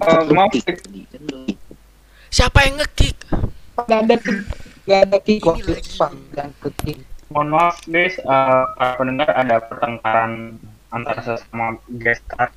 Mau 0.00 0.48
Siapa 2.30 2.58
yang 2.64 2.80
ngekick? 2.80 3.16
Enggak 3.76 4.00
ada 4.00 4.16
enggak 4.16 5.00
ada 5.04 5.18
kick 5.20 5.44
waktu. 5.44 5.76
Dan 6.32 6.48
mohon 7.30 7.48
maaf 7.52 7.78
guys, 7.86 8.16
eh, 8.18 8.64
para 8.74 8.92
pendengar 8.96 9.28
ada 9.30 9.60
pertengkaran 9.60 10.58
antara 10.90 11.20
sesama 11.22 11.78
guest 12.00 12.24
star. 12.26 12.50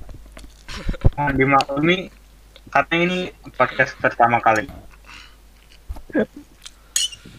Nah, 1.14 1.30
dimaklumi 1.30 2.10
karena 2.72 2.94
ini 2.98 3.18
podcast 3.54 3.94
pertama 4.00 4.42
kali. 4.42 4.66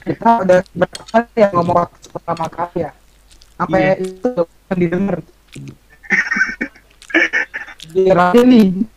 Kita 0.06 0.46
udah 0.46 0.60
berapa 0.72 1.02
kali 1.12 1.34
ya 1.34 1.50
ngomong 1.52 1.76
waktu 1.82 2.08
pertama 2.14 2.46
kali 2.48 2.78
ya? 2.88 2.92
Apa 3.58 3.76
ya 3.82 3.94
itu 4.00 4.30
yang 4.70 4.80
didengar? 4.80 5.18
Aja 7.96 8.42
nih. 8.44 8.95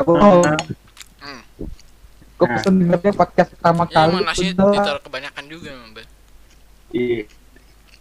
Aku 0.00 0.16
mau. 0.16 0.40
Hmm. 1.20 1.42
Gue 2.34 2.46
Nah. 2.48 2.56
pesen 2.56 2.74
dengernya 2.80 3.12
podcast 3.12 3.48
pertama 3.52 3.84
Ya 3.84 3.92
kali. 3.92 4.14
nasi 4.24 4.46
udah. 4.50 4.72
ditaruh 4.72 5.02
kebanyakan 5.04 5.44
juga 5.46 5.70
Bang. 5.92 6.08
Iya. 6.90 7.20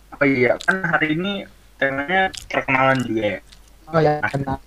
Oh 0.10 0.26
iya, 0.26 0.52
kan 0.64 0.78
hari 0.82 1.14
ini 1.14 1.34
temanya 1.76 2.32
perkenalan 2.48 2.98
juga 3.04 3.22
ya. 3.22 3.40
Oh 3.88 4.00
ya, 4.00 4.14
kenal. 4.26 4.60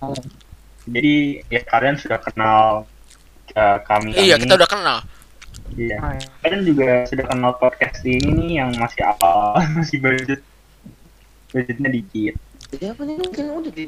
Jadi 0.83 1.15
ya 1.47 1.61
kalian 1.63 1.95
sudah 1.97 2.19
kenal 2.21 2.85
eh, 3.51 3.77
kami. 3.83 4.13
Iya, 4.13 4.35
kita 4.37 4.53
udah 4.55 4.69
kenal. 4.69 4.97
Iya. 5.73 5.97
Oh, 5.99 6.11
ya. 6.11 6.27
Kalian 6.41 6.61
juga 6.63 6.89
sudah 7.05 7.25
kenal 7.27 7.51
podcast 7.57 7.99
ini 8.03 8.29
nih 8.29 8.51
yang 8.61 8.69
masih 8.77 9.01
awal, 9.03 9.57
masih 9.77 9.97
budget. 9.99 10.41
budgetnya 11.49 11.85
dikit 11.87 12.33
Jadi 12.73 12.85
apa 12.89 13.01
nih? 13.05 13.13
Kan 13.29 13.45
udah 13.53 13.69
di 13.69 13.85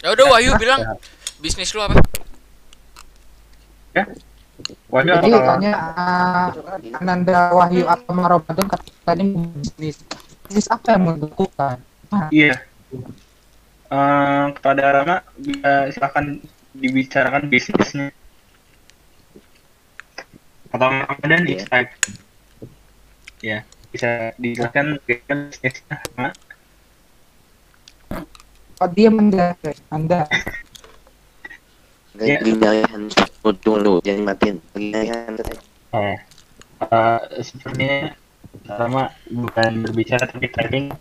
Ya 0.00 0.08
udah 0.08 0.24
Wahyu 0.32 0.56
bilang 0.56 0.80
bisnis 1.36 1.76
lu 1.76 1.84
apa? 1.84 2.00
Waduh, 4.92 5.18
Jadi 5.18 5.28
kalau 5.32 5.40
katanya 5.40 5.72
uh, 5.96 6.48
Ananda 7.00 7.38
Wahyu 7.56 7.88
Atama 7.88 8.28
Ramadan 8.28 8.66
katanya 8.68 9.24
bisnis. 9.56 9.96
Bisnis 10.46 10.66
apa 10.68 10.94
yang 10.94 11.02
mau 11.06 11.14
dilakukan? 11.16 11.76
iya. 12.30 12.54
Eh, 13.90 14.44
kepada 14.54 14.82
Rama, 15.02 15.16
bisa 15.34 15.90
silakan 15.90 16.38
dibicarakan 16.78 17.50
bisnisnya. 17.50 18.14
Atau 20.70 20.86
Ramadan 20.86 21.42
Iya. 21.42 21.50
Insight. 21.58 21.88
Ya, 23.42 23.58
bisa 23.90 24.30
dijelaskan 24.38 25.02
bisnisnya, 25.02 25.96
Rama. 26.14 26.30
Kok 28.78 28.88
dia 28.94 29.10
anda? 29.90 30.30
Anda. 32.20 32.28
Ya. 32.28 32.36
Lagi 32.36 32.50
nyarihan 32.60 33.02
tunggu 33.64 34.04
jangan 34.04 34.22
matiin. 34.28 34.56
Eh, 34.76 36.16
eh, 36.84 37.20
sepertinya 37.40 38.12
Rama 38.68 39.08
bukan 39.32 39.70
berbicara 39.88 40.28
tapi 40.28 40.52
typing. 40.52 40.92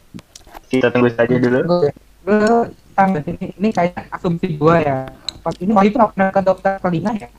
Kita 0.71 0.87
tunggu 0.95 1.11
saja 1.11 1.35
dulu. 1.35 1.59
Gue 1.67 1.89
gue 2.23 2.71
tangga 2.95 3.19
ini 3.27 3.51
ini 3.57 3.69
kayak 3.75 4.07
asumsi 4.15 4.55
gua 4.55 4.79
ya. 4.79 4.97
Pas 5.43 5.55
ini 5.59 5.71
Wahyu 5.75 5.91
tuh 5.91 5.99
nggak 6.03 6.11
pernah 6.15 6.29
ke 6.31 6.41
dokter 6.43 6.73
telinga 6.83 7.11
ya? 7.15 7.29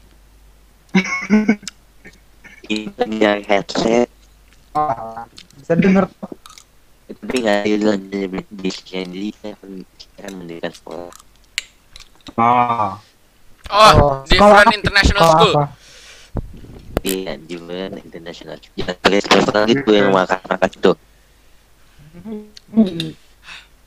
Ini 2.71 2.87
nyari 3.03 3.43
headset. 3.51 4.07
Oh, 4.79 5.27
bisa 5.59 5.75
denger 5.75 6.07
tuh. 6.07 6.31
Tapi 7.11 7.37
nggak 7.43 7.67
ada 7.67 7.87
lagi 7.99 8.21
bisnisnya 8.55 9.03
jadi 9.11 9.31
saya 9.43 10.29
mendirikan 10.31 10.71
sekolah. 10.71 11.11
Oh, 12.39 12.95
Oh, 13.71 14.27
different 14.27 14.67
apa? 14.67 14.75
international 14.75 15.23
Sekolah 15.23 15.39
school. 15.39 15.55
apa? 15.55 15.65
Iya, 17.01 17.33
di 17.41 17.57
mana 17.57 17.97
internasional. 17.97 18.61
Jangan 18.77 18.97
kalian 19.01 19.23
sekolah 19.25 19.65
itu 19.73 19.91
yang 19.97 20.13
makan-makan 20.13 20.69
itu. 20.69 20.93
Hmm. 22.21 23.11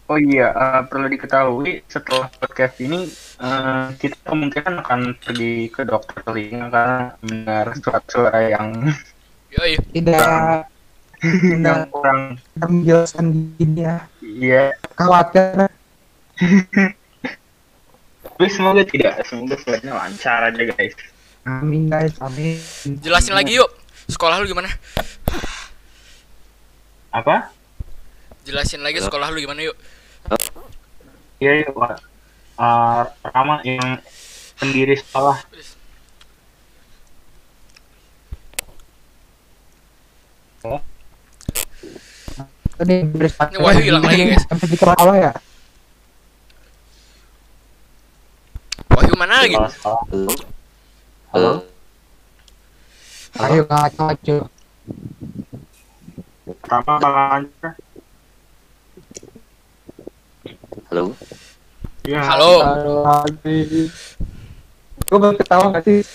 Oh 0.10 0.20
iya, 0.20 0.48
eh, 0.52 0.82
perlu 0.90 1.08
diketahui 1.08 1.86
setelah 1.88 2.28
podcast 2.42 2.76
ini 2.82 3.06
eh, 3.40 3.86
kita 4.02 4.18
kemungkinan 4.26 4.82
akan 4.82 5.00
pergi 5.22 5.70
ke 5.70 5.86
dokter 5.86 6.26
telinga 6.26 6.68
karena 6.74 6.98
mendengar 7.22 7.66
suara-suara 7.78 8.40
yang 8.50 8.68
Yoi. 9.54 9.78
Tidak 9.94 10.58
yang 11.62 11.62
tidak 11.62 11.78
kurang 11.94 12.42
menjelaskan 12.58 13.26
gini 13.62 13.86
ya. 13.86 13.98
iya. 14.20 14.64
Khawatir. 14.98 15.70
Tapi 18.44 18.60
semoga 18.60 18.84
tidak, 18.84 19.24
semoga 19.24 19.56
semuanya 19.56 20.04
lancar 20.04 20.52
aja 20.52 20.64
guys. 20.76 20.92
Amin 21.48 21.88
guys, 21.88 22.12
amin. 22.20 22.60
Jelasin 23.00 23.40
lagi 23.40 23.56
yuk. 23.56 23.72
Sekolah 24.12 24.36
lu 24.44 24.52
gimana? 24.52 24.68
Apa? 27.16 27.56
Jelasin 28.44 28.84
lagi 28.84 29.00
sekolah 29.00 29.32
lu 29.32 29.40
gimana 29.40 29.64
yuk. 29.64 29.80
Iya, 31.40 31.64
iya, 31.64 31.72
Wak. 31.72 32.04
Eh, 32.60 33.04
Rama 33.32 33.64
yang 33.64 34.04
pendiri 34.60 35.00
sekolah. 35.00 35.40
Ini 42.84 43.08
Wahyu 43.56 43.82
hilang 43.88 44.04
lagi, 44.04 44.36
guys. 44.36 44.44
Sampai 44.52 44.68
di 44.68 44.76
kepala 44.76 45.00
awal 45.00 45.32
ya. 45.32 45.32
Wahyu 48.94 49.14
mana 49.18 49.42
lagi? 49.42 49.58
Halo? 49.58 50.30
Halo? 51.34 51.52
Ayo 53.42 53.62
ngaco-ngaco. 53.66 54.38
Rama 56.70 56.94
bakal 57.02 57.26
lancar. 57.34 57.74
Halo? 60.94 61.04
Iya. 62.06 62.22
Halo. 62.22 62.52
Halo 62.62 62.94
lagi. 63.02 63.90
Gue 65.10 65.18
baru 65.18 65.36
ketawa 65.42 65.74
gak 65.74 65.90
sih? 65.90 66.06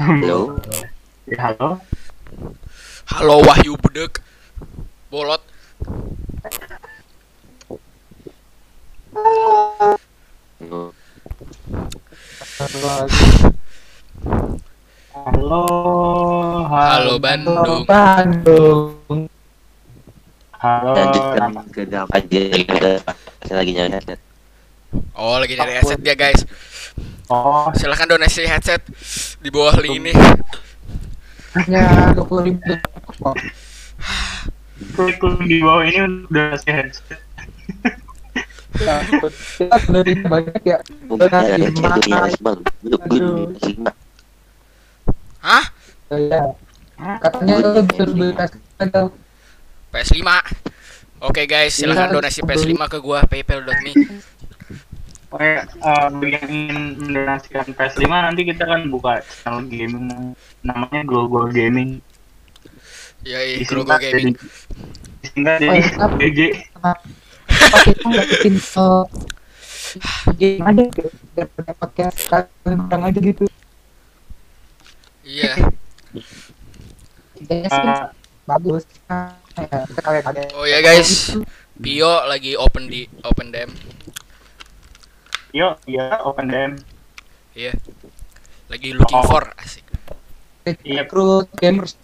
Halo? 0.00 0.56
Ya, 1.28 1.52
halo. 1.52 1.80
Halo 3.12 3.34
Wahyu 3.44 3.76
Budek. 3.76 4.19
Lagi. 13.00 13.24
Halo. 15.16 15.64
Halo 16.68 17.12
Bandung. 17.16 17.82
Bandung. 17.88 19.24
Halo. 20.60 20.92
Lanjutkan 20.92 21.40
Rama. 21.40 21.62
ke 21.72 21.82
dalam 21.88 22.08
aja 22.12 22.40
kita 22.52 22.90
saya 23.48 23.56
lagi 23.56 23.72
nyari 23.72 23.90
headset. 23.96 24.20
Oh, 25.16 25.40
lagi 25.40 25.56
nyari 25.56 25.72
headset 25.80 26.00
dia, 26.04 26.12
guys. 26.12 26.44
Oh, 27.32 27.72
Silahkan 27.72 28.04
donasi 28.04 28.44
headset 28.44 28.84
di 29.40 29.48
bawah 29.48 29.80
link 29.80 30.04
ini. 30.04 30.12
Hanya 31.56 32.12
20 32.12 32.46
ribu. 32.52 32.72
kurikulum 34.96 35.44
di 35.48 35.56
bawah 35.60 35.84
ini 35.88 35.98
udah 36.28 36.44
kasih 36.56 36.72
headset. 36.72 37.20
Ya, 38.80 39.02
Kita 39.04 39.76
dari 39.88 40.14
banyak 40.24 40.60
ya. 40.64 40.78
Aduh. 41.20 42.96
di 43.04 43.18
lima. 43.76 43.92
Hah? 45.44 45.64
Ya. 46.08 46.42
Katanya 47.20 47.54
lo 47.60 47.80
bisa 47.84 48.04
beli 48.08 48.28
tes 48.32 48.50
ada 48.80 49.12
PS5. 49.92 50.20
Oke 51.20 51.44
guys, 51.44 51.76
silahkan 51.76 52.08
Iya, 52.08 52.16
donasi 52.16 52.40
PS5 52.40 52.72
ke 52.88 52.98
gua 53.04 53.20
paypal.me. 53.28 53.92
Oke, 55.30 55.62
eh, 55.62 56.06
bagi 56.10 56.32
yang 56.34 56.48
ingin 56.48 56.78
mendonasikan 56.96 57.66
PS5 57.76 58.04
nanti 58.08 58.42
kita 58.48 58.64
kan 58.64 58.88
buka 58.88 59.20
channel 59.22 59.68
gaming 59.68 60.34
namanya 60.64 61.04
Global 61.04 61.52
Gaming. 61.52 62.00
Yoi, 63.28 63.62
Grogo 63.68 63.92
Disingkat 63.94 64.00
Gaming. 64.00 64.36
Oh, 64.40 65.36
jadi 65.60 65.66
iya? 65.68 66.08
GG. 66.16 66.40
apa 66.80 67.78
kita 67.86 68.02
nggak 68.08 68.26
bikin 68.32 68.54
uh, 68.80 69.04
game 70.34 70.60
aja 70.60 70.82
gitu 70.86 71.08
daripada 71.32 71.72
pakai 71.74 72.04
sekarang 72.12 73.02
aja 73.02 73.20
gitu 73.20 73.44
Iya. 75.22 75.52
Eh, 77.40 77.64
bagus 78.44 78.82
ya, 79.06 79.30
kalian 79.96 80.24
Oh 80.52 80.64
ya 80.64 80.80
guys, 80.80 81.32
Pio 81.76 82.26
lagi 82.26 82.54
open 82.54 82.84
di 82.84 83.06
open 83.22 83.48
DM. 83.48 83.70
yuk, 85.50 85.78
ya 85.84 86.18
open 86.20 86.46
DM. 86.46 86.72
Iya. 87.52 87.74
Lagi 88.66 88.90
looking 88.92 89.18
Oh. 89.18 89.26
for 89.28 89.50
asik. 89.56 89.82
Iya. 90.82 91.02
rekrut 91.02 91.48
gamers 91.56 91.94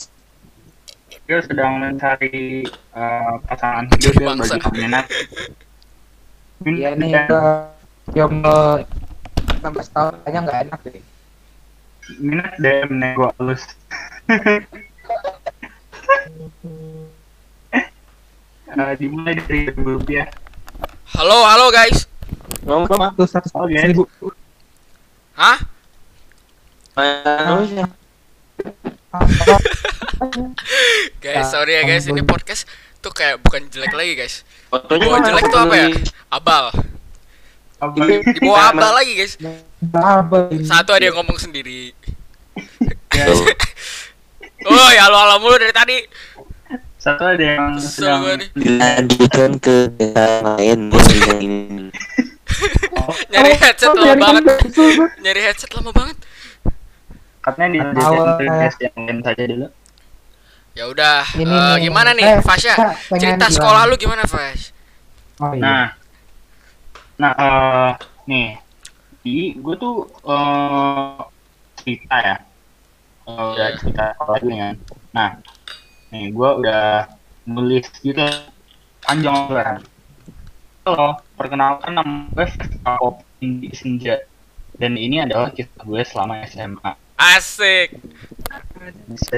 Dia 1.26 1.42
sedang 1.42 1.78
mencari 1.78 2.62
eh, 2.68 3.34
pasangan 3.44 3.84
hidup 3.88 4.14
bagi 4.16 4.58
peminat. 4.60 5.06
ya 6.64 6.90
dan- 6.90 7.02
udah 7.02 7.75
yang 8.14 8.44
uh, 8.46 8.84
16 9.64 9.94
tahun 9.94 10.12
kayaknya 10.22 10.40
nggak 10.46 10.60
enak 10.68 10.80
deh 10.86 11.02
minat 12.22 12.54
DM 12.62 12.90
nego 13.02 13.34
halus. 13.38 13.62
Eh, 18.76 18.92
dimulai 19.00 19.40
dari 19.40 19.72
ribu 19.72 19.96
rupiah. 19.96 20.28
Halo, 21.16 21.48
halo 21.48 21.72
guys. 21.72 22.04
Ngomong 22.60 23.14
tuh 23.16 23.24
seratus 23.24 23.48
Oke. 23.56 23.72
ribu 23.72 24.04
Hah? 25.32 25.64
Guys, 31.24 31.48
sorry 31.48 31.76
ya 31.80 31.88
guys, 31.88 32.04
ini 32.08 32.20
podcast 32.20 32.68
tuh 33.00 33.12
kayak 33.16 33.40
bukan 33.40 33.64
jelek 33.72 33.96
lagi 33.96 34.12
guys. 34.12 34.44
Mana? 34.68 35.24
jelek 35.24 35.48
tuh 35.48 35.60
apa 35.60 35.74
ya? 35.76 35.88
Abal. 36.28 36.95
Apa? 37.76 37.96
Di 38.08 38.40
bawah 38.40 38.72
abal 38.72 38.92
lagi 38.96 39.12
guys. 39.14 39.36
Satu 40.64 40.90
ada 40.96 41.04
yang 41.04 41.16
ngomong 41.20 41.36
sendiri. 41.36 41.92
Ya, 43.12 43.28
Tuh. 43.28 43.44
Oh 44.66 44.88
ya 44.90 45.06
halo 45.06 45.16
halo 45.20 45.34
mulu 45.38 45.56
dari 45.60 45.70
tadi. 45.70 45.98
satu 46.96 47.22
ada 47.22 47.44
yang 47.44 47.76
sedang. 47.78 48.24
Dilanjutkan 48.56 49.50
ke 49.62 49.92
yang 50.00 50.42
lain 50.58 50.78
yang 51.28 51.38
ini. 51.38 51.86
Nyari 53.30 53.52
Oh, 53.52 53.58
headset 53.60 53.92
oh, 53.92 54.00
lama 54.00 54.16
banget. 54.16 54.44
Nyari 55.22 55.40
headset 55.44 55.70
lama 55.76 55.90
banget. 55.92 56.16
katanya 57.46 57.68
di 57.70 57.78
eh. 57.78 58.70
yang 58.82 58.94
lain 59.06 59.18
saja 59.22 59.42
dulu. 59.46 59.66
Ya 60.74 60.84
udah, 60.90 61.22
nih. 61.38 61.88
gimana 61.88 62.10
nih, 62.10 62.26
Eh, 62.26 62.38
Fasya? 62.42 62.74
Cerita 63.16 63.46
sekolah 63.48 63.86
lu 63.86 63.94
gimana, 63.94 64.26
Fas? 64.26 64.74
Oh 65.38 65.54
iya. 65.54 65.62
Nah, 65.62 65.84
nah 67.16 67.32
eh 67.32 67.90
nih, 68.28 68.48
di 69.24 69.36
gue 69.56 69.74
tuh 69.76 69.94
eh 70.26 71.20
cerita 71.80 72.16
ya, 72.20 72.36
Eh, 73.26 73.34
udah 73.34 73.68
Iya. 73.68 73.76
cerita 73.80 74.04
lagi 74.22 74.52
kan. 74.54 74.74
Nah, 75.10 75.30
nih 76.12 76.30
gue 76.30 76.50
udah 76.62 77.10
nulis 77.44 77.86
gitu 77.98 78.22
panjang 79.02 79.50
lebar. 79.50 79.82
Halo, 80.86 81.18
perkenalkan 81.34 81.90
nama 81.90 82.30
gue 82.30 82.46
Vespa 82.46 82.94
Indi 83.42 83.74
Senja 83.74 84.22
dan 84.78 84.94
ini 84.94 85.18
adalah 85.18 85.50
kisah 85.50 85.82
gue 85.82 86.02
selama 86.06 86.46
SMA. 86.46 86.92
Asik. 87.18 87.98
Bisa, 89.10 89.34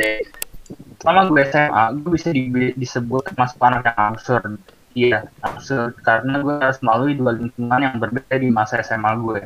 selama 1.00 1.32
gue 1.32 1.42
SMA, 1.48 1.82
gue 1.96 2.10
bisa 2.12 2.28
di- 2.28 2.76
disebut 2.76 3.22
termasuk 3.24 3.56
anak 3.62 3.88
yang 3.88 4.12
absurd. 4.12 4.60
Iya, 4.98 5.18
absurd 5.46 5.92
karena 6.08 6.34
gue 6.44 6.54
harus 6.64 6.80
melalui 6.84 7.12
dua 7.20 7.32
lingkungan 7.38 7.80
yang 7.86 7.96
berbeda 8.02 8.34
di 8.44 8.48
masa 8.58 8.74
SMA 8.82 9.12
gue. 9.24 9.40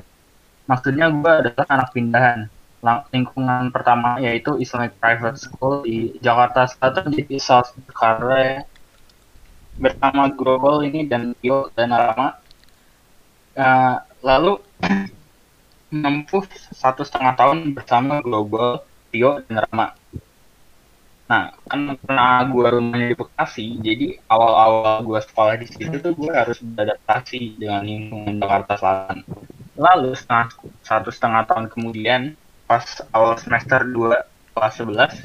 Maksudnya 0.71 1.07
gue 1.13 1.33
adalah 1.43 1.67
anak 1.75 1.89
pindahan. 1.95 2.41
Lingkungan 3.15 3.71
pertama 3.75 4.11
yaitu 4.19 4.51
Islamic 4.65 4.93
Private 4.99 5.39
School 5.39 5.75
di 5.87 5.99
Jakarta 6.25 6.67
Selatan 6.67 7.15
di 7.15 7.37
South 7.39 7.71
Jakarta 7.87 8.67
bersama 9.79 10.23
Global 10.33 10.83
ini 10.89 11.01
dan 11.11 11.23
Tio 11.39 11.69
dan 11.77 11.93
Rama. 11.93 12.29
Eh, 13.53 13.97
lalu 14.25 14.53
menempuh 15.93 16.45
satu 16.73 17.05
setengah 17.05 17.35
tahun 17.37 17.77
bersama 17.77 18.25
Global, 18.25 18.83
Tio 19.13 19.45
dan 19.47 19.69
Rama. 19.69 20.02
Nah, 21.33 21.49
kan 21.65 21.97
karena 21.97 22.45
gue 22.45 22.67
rumahnya 22.77 23.07
di 23.09 23.17
Bekasi, 23.17 23.81
jadi 23.81 24.21
awal-awal 24.29 25.01
gue 25.01 25.17
sekolah 25.17 25.57
di 25.57 25.65
situ 25.65 25.97
tuh 25.97 26.13
gue 26.13 26.29
harus 26.29 26.61
beradaptasi 26.61 27.57
dengan 27.57 27.89
lingkungan 27.89 28.37
Jakarta 28.37 28.77
Selatan. 28.77 29.25
Lalu 29.73 30.13
setengah, 30.13 30.53
satu 30.85 31.09
setengah 31.09 31.49
tahun 31.49 31.73
kemudian, 31.73 32.37
pas 32.69 32.85
awal 33.17 33.41
semester 33.41 33.81
2 33.81 34.13
kelas 34.53 34.75
11, 34.77 35.25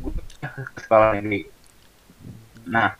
gue 0.00 0.12
ke 0.48 0.80
sekolah 0.80 1.20
negeri. 1.20 1.44
Nah, 2.64 2.96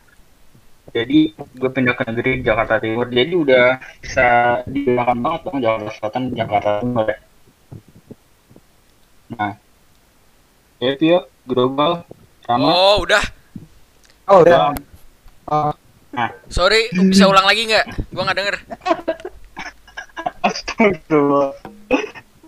jadi 0.92 1.32
gue 1.32 1.70
pindah 1.72 1.96
ke 1.96 2.04
negeri 2.12 2.44
Jakarta 2.44 2.76
Timur, 2.76 3.08
jadi 3.08 3.32
udah 3.32 3.66
bisa 4.04 4.60
dibedakan 4.68 5.24
banget 5.24 5.40
dong 5.48 5.58
Jakarta 5.64 5.90
Selatan 5.96 6.22
Jakarta 6.36 6.70
Timur 6.84 7.08
ya. 7.08 7.18
Nah, 9.32 9.52
ya 10.76 10.92
Tio, 11.00 11.32
global, 11.48 12.04
sama 12.44 12.68
Oh, 12.68 12.96
udah. 13.00 13.24
Oh 14.28 14.44
udah. 14.44 14.76
Oh, 15.48 15.72
Sorry, 16.52 16.92
bisa 17.10 17.26
ulang 17.26 17.44
lagi 17.48 17.66
nggak? 17.66 18.14
Gua 18.14 18.22
nggak 18.28 18.38
denger. 18.38 18.56
Astagfirullah. 20.44 21.56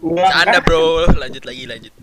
Kan? 0.00 0.52
Bro. 0.62 1.09
Lanjut 1.16 1.44
lagi, 1.48 1.64
lanjut. 1.66 1.94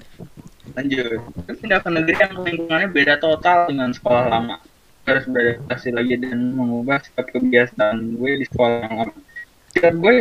Lanjut. 0.73 1.21
Gue 1.21 1.56
pindah 1.62 1.79
ke 1.79 1.89
negeri 1.93 2.17
yang 2.17 2.34
lingkungannya 2.41 2.89
beda 2.89 3.15
total 3.21 3.69
dengan 3.69 3.93
sekolah 3.93 4.25
lama. 4.27 4.58
Harus 5.06 5.29
beradaptasi 5.29 5.93
lagi 5.93 6.15
dan 6.17 6.58
mengubah 6.58 6.99
sikap 7.06 7.29
kebiasaan 7.29 8.17
gue 8.17 8.32
di 8.41 8.45
sekolah 8.49 8.75
yang 8.82 8.93
lama. 9.06 9.13
Sikap 9.69 9.93
gue 10.01 10.15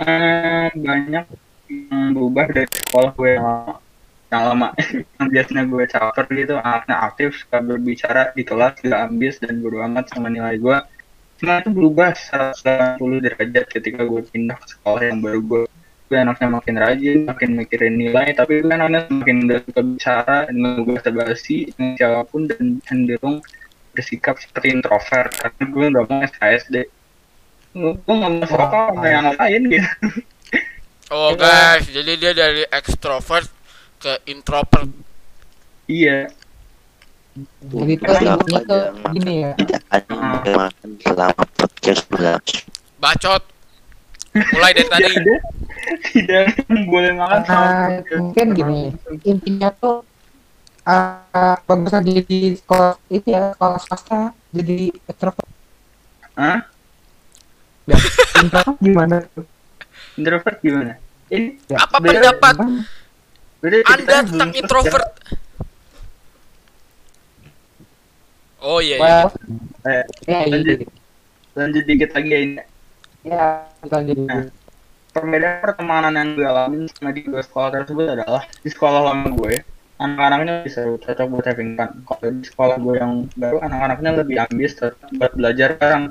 eh, 0.00 0.68
banyak 0.72 1.26
yang 1.68 2.04
berubah 2.16 2.46
dari 2.48 2.70
sekolah 2.72 3.10
gue 3.12 3.30
yang 3.36 3.44
lama. 3.44 3.74
Yang 4.28 4.42
lama, 4.44 4.68
yang 5.18 5.28
biasanya 5.32 5.62
gue 5.64 5.84
caper 5.88 6.24
gitu, 6.36 6.54
anaknya 6.60 6.96
aktif, 7.00 7.28
suka 7.40 7.58
berbicara 7.64 8.22
di 8.36 8.42
kelas, 8.44 8.80
gak 8.84 9.00
ambis, 9.08 9.40
dan 9.40 9.64
bodo 9.64 9.80
amat 9.84 10.12
sama 10.12 10.28
nilai 10.28 10.60
gue. 10.60 10.76
Semua 11.38 11.62
itu 11.62 11.70
berubah 11.70 12.12
180 12.12 13.24
derajat 13.24 13.66
ketika 13.70 14.02
gue 14.04 14.20
pindah 14.26 14.58
ke 14.58 14.66
sekolah 14.74 15.02
yang 15.06 15.22
baru 15.22 15.40
gue 15.40 15.64
gue 16.08 16.16
anaknya 16.16 16.48
makin 16.48 16.76
rajin, 16.80 17.18
makin 17.28 17.50
mikirin 17.52 17.94
nilai, 18.00 18.32
tapi 18.32 18.64
gue 18.64 18.72
anaknya 18.72 19.04
semakin 19.12 19.36
udah 19.44 19.60
suka 19.60 19.80
bicara, 19.84 20.36
dengan 20.48 20.72
gue 20.80 20.96
basi 20.96 21.68
dengan 21.76 21.92
siapa 22.00 22.22
pun 22.24 22.48
dan 22.48 22.80
cenderung 22.88 23.36
bersikap 23.92 24.40
seperti 24.40 24.72
introvert 24.72 25.28
karena 25.36 25.64
gue 25.68 25.84
nggak 25.92 26.06
mau 26.08 26.20
SKSD. 26.24 26.76
Gue 27.76 27.92
gue 27.92 28.14
nggak 28.16 28.32
mau 28.40 28.56
apa 28.56 28.78
sama 28.88 29.04
yang 29.04 29.28
lain 29.36 29.62
gitu. 29.68 29.90
Oh, 31.12 31.36
guys, 31.40 31.84
jadi 31.92 32.12
dia 32.16 32.32
dari 32.32 32.64
extrovert 32.72 33.52
ke 33.98 34.12
introvert. 34.30 34.90
Iya, 35.88 36.28
jadi 37.62 37.94
gini 39.14 39.34
ya. 39.46 39.52
Tidak 39.54 39.82
ada 39.90 40.14
makan 40.42 40.90
selama 40.98 41.42
podcast 41.54 42.02
berlangsung. 42.10 42.66
Bacot. 42.98 43.42
Mulai 44.34 44.70
dari 44.74 44.88
tadi. 44.92 45.34
tidak 46.12 46.44
boleh 46.90 47.12
makan 47.16 47.40
sama 47.46 47.64
Nah, 47.64 47.88
mungkin 48.18 48.46
gini. 48.52 48.82
Intinya 49.24 49.70
tuh 49.72 50.02
uh, 50.84 51.56
bagusan 51.64 52.02
jadi 52.04 52.58
sekolah 52.58 52.98
itu 53.08 53.28
ya 53.30 53.54
sekolah 53.54 53.78
swasta 53.80 54.20
jadi 54.50 54.90
extrovert. 55.06 55.48
Hah? 56.34 56.66
Ya, 57.88 57.96
introvert 58.42 58.78
gimana 58.82 59.16
tuh? 59.32 59.46
Introvert 60.18 60.58
gimana? 60.60 60.92
Ini 61.30 61.56
Ya, 61.70 61.78
Apa 61.86 62.02
pendapat 62.02 62.54
gimana? 62.58 62.84
Anda 63.60 64.22
tentang 64.22 64.50
introvert? 64.54 65.08
Oh 68.58 68.78
iya, 68.78 68.96
iya. 68.98 69.02
Well, 69.02 69.28
Eh, 69.86 70.02
ya, 70.26 70.42
iya, 70.44 70.50
lanjut. 70.50 70.78
lanjut 71.54 71.84
dikit 71.86 72.10
lagi 72.12 72.28
ya 72.28 72.38
ini. 72.42 72.54
ya, 73.24 73.44
jadi 73.82 74.12
Nah. 74.26 74.46
perbedaan 75.08 75.58
pertemanan 75.62 76.12
yang 76.14 76.28
gue 76.34 76.46
alamin 76.46 76.82
sama 76.90 77.10
di 77.10 77.22
dua 77.24 77.42
sekolah 77.42 77.70
tersebut 77.72 78.06
adalah 78.14 78.42
di 78.60 78.68
sekolah 78.68 79.00
lama 79.02 79.26
gue 79.32 79.62
anak-anaknya 79.96 80.52
lebih 80.62 80.70
seru 80.70 80.94
cocok 80.94 81.26
buat 81.26 81.46
having 81.46 81.74
fun 81.74 81.90
kalau 82.06 82.30
di 82.30 82.44
sekolah 82.46 82.76
gue 82.78 82.94
yang 82.94 83.12
baru 83.34 83.58
anak-anaknya 83.58 84.10
lebih 84.22 84.36
ambis 84.38 84.78
buat 85.18 85.32
belajar 85.34 85.74
bareng 85.74 86.04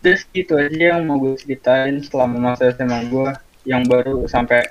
terus 0.00 0.24
itu 0.32 0.56
aja 0.56 0.96
yang 0.96 1.04
mau 1.04 1.20
gue 1.20 1.36
ceritain 1.36 2.00
selama 2.00 2.54
masa 2.54 2.72
SMA 2.72 3.12
gue 3.12 3.28
yang 3.66 3.84
baru 3.84 4.24
sampai 4.24 4.64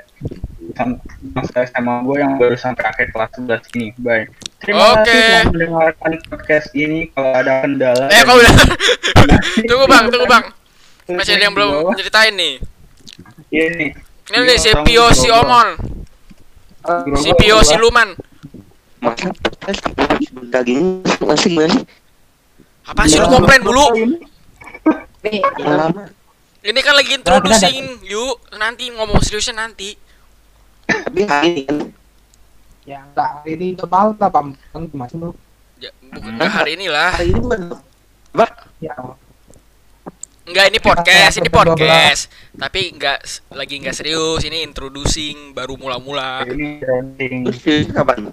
sam- 0.76 1.00
masa 1.32 1.64
SMA 1.66 2.04
gue 2.04 2.18
yang 2.20 2.36
baru 2.36 2.54
sampai 2.54 2.84
akhir 2.86 3.08
kelas 3.10 3.32
11 3.40 3.76
ini 3.76 3.88
bye 3.98 4.28
terima 4.60 4.94
Oke. 4.94 5.08
kasih 5.08 5.18
telah 5.18 5.44
mendengarkan 5.48 6.12
podcast 6.28 6.68
ini 6.72 7.00
kalau 7.10 7.32
ada 7.34 7.54
kendala 7.62 8.06
Eh, 8.08 8.22
kau 8.22 8.36
udah. 8.36 8.54
tunggu 9.70 9.86
bang, 9.86 10.06
tunggu 10.08 10.28
bang. 10.28 10.44
Masih 11.08 11.34
ada 11.34 11.44
yang 11.44 11.54
belum 11.54 11.70
ceritain 11.94 12.34
nih. 12.34 12.54
ini 13.50 13.88
Ini 14.26 14.38
nih 14.42 14.58
si 14.58 14.74
Pio 14.82 15.06
si 15.12 15.30
Omon, 15.30 15.78
si 17.16 17.30
Pio 17.36 17.62
si 17.62 17.78
Luman. 17.78 18.18
Masa 19.00 19.30
podcast 19.32 19.86
sebentar 20.20 20.62
gini 20.62 21.06
masih 21.22 21.48
gimana 21.52 21.70
sih? 21.70 21.84
Apa 22.86 23.06
sih 23.06 23.18
lu 23.18 23.30
komplain 23.30 23.62
mulu? 23.62 23.86
nih 25.22 25.42
Lama. 25.60 26.10
Ini 26.62 26.80
kan 26.82 26.98
lagi 26.98 27.14
introducing, 27.14 28.02
yuk. 28.02 28.42
Nanti 28.58 28.90
ngomong 28.90 29.22
seriusnya 29.22 29.62
nanti. 29.62 29.94
Tapi 30.86 31.22
hari 31.26 31.50
ini 31.52 31.62
kan 31.66 31.78
ya 32.86 33.00
enggak 33.02 33.30
ini 33.46 33.74
udah 33.74 33.88
malam 33.90 34.14
lah 34.16 34.30
bang 34.30 34.48
Bang, 34.70 34.84
masih 34.94 35.18
lu 35.18 35.30
Ya, 35.76 35.92
bukan 36.08 36.32
nggak 36.40 36.52
hari 36.54 36.72
ini 36.80 36.88
lah. 36.88 37.10
hari 37.12 37.28
ini 37.30 37.40
bukan 37.42 37.62
ya 38.80 38.94
Enggak 40.46 40.66
ini 40.70 40.78
podcast, 40.78 41.34
ini 41.36 41.50
Episode 41.50 41.74
12. 41.74 41.74
podcast. 41.74 42.22
Tapi 42.54 42.82
enggak 42.94 43.18
lagi 43.50 43.76
enggak 43.82 43.96
serius, 43.98 44.46
ini 44.46 44.62
introducing 44.62 45.52
baru 45.52 45.74
mula-mula. 45.74 46.46
ini 46.46 46.78
ini 47.18 47.90
kapan? 47.90 48.30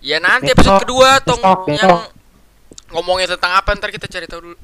Ya 0.00 0.16
nanti 0.18 0.50
episode 0.50 0.80
kedua 0.82 1.20
besok. 1.20 1.68
yang 1.68 2.00
ngomongnya 2.90 3.36
tentang 3.36 3.52
apa 3.54 3.76
ntar 3.76 3.92
kita 3.92 4.08
cari 4.08 4.24
tahu 4.24 4.40
dulu. 4.50 4.56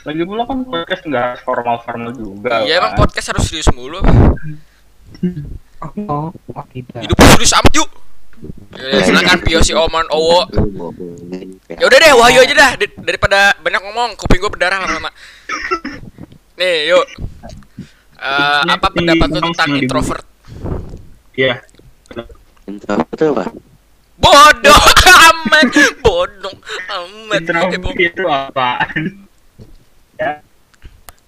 Lagi 0.00 0.22
pula 0.24 0.42
kan 0.48 0.64
podcast 0.64 1.02
nggak 1.04 1.22
harus 1.22 1.40
formal-formal 1.44 2.10
juga. 2.10 2.64
Iya 2.64 2.80
emang 2.80 2.96
kan. 2.96 3.04
podcast 3.04 3.26
harus 3.36 3.44
serius 3.46 3.68
mulu 3.76 4.00
apa? 4.00 4.10
Oh, 5.82 6.30
tidak 6.72 7.00
Hidup 7.04 7.16
lu 7.16 7.26
serius 7.36 7.52
amat 7.56 7.72
yuk. 7.76 7.90
Ya, 8.76 9.00
silakan 9.00 9.40
Pio 9.40 9.64
si 9.64 9.72
Oman 9.72 10.04
Owo. 10.12 10.44
Ya 11.72 11.84
udah 11.88 11.98
deh, 11.98 12.12
Wahyu 12.12 12.44
aja 12.44 12.54
dah 12.54 12.70
daripada 13.00 13.56
banyak 13.64 13.80
ngomong, 13.80 14.12
kuping 14.20 14.44
gue 14.44 14.52
berdarah 14.52 14.76
lama-lama. 14.84 15.08
Nih, 16.60 16.92
yuk. 16.92 17.06
Eh, 18.16 18.62
apa 18.68 18.88
pendapat 18.92 19.28
lu 19.32 19.40
tentang 19.52 19.70
introvert? 19.80 20.24
Iya. 21.32 21.64
Introvert 22.68 23.08
itu 23.16 23.26
apa? 23.32 23.44
Bodoh 24.16 24.82
amat, 25.04 25.68
bodoh 26.00 26.56
amat. 26.92 27.40
Introvert 27.40 28.00
itu 28.00 28.22
apaan? 28.28 29.02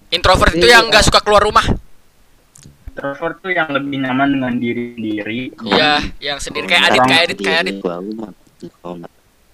Introvert 0.09 0.53
itu 0.57 0.67
yang 0.69 0.89
nggak 0.89 1.05
suka 1.05 1.21
keluar 1.21 1.41
rumah. 1.45 1.65
Introvert 2.89 3.37
tuh 3.39 3.53
yang 3.53 3.69
lebih 3.69 4.01
nyaman 4.01 4.33
dengan 4.33 4.53
diri 4.57 4.97
sendiri. 4.97 5.41
Iya, 5.61 5.91
yang 6.17 6.37
sendiri 6.41 6.65
kayak 6.65 6.83
Adit, 6.89 7.01
kayak 7.05 7.21
Adit, 7.21 7.37
kayak 7.37 7.59
Adit, 7.61 7.75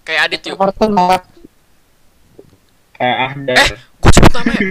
kayak 0.08 0.22
Adit 0.24 0.42
yuk. 0.48 0.58
kayak 2.96 3.18
Ahda 3.28 3.54
Eh, 3.60 3.70
gue 3.76 4.12
sebut 4.16 4.32
namanya. 4.40 4.70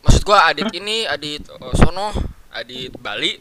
Maksud 0.00 0.22
gua 0.24 0.38
Adit 0.48 0.72
ini, 0.72 1.04
Adit 1.04 1.44
Sono, 1.76 2.08
Adit 2.50 2.96
Bali. 2.96 3.36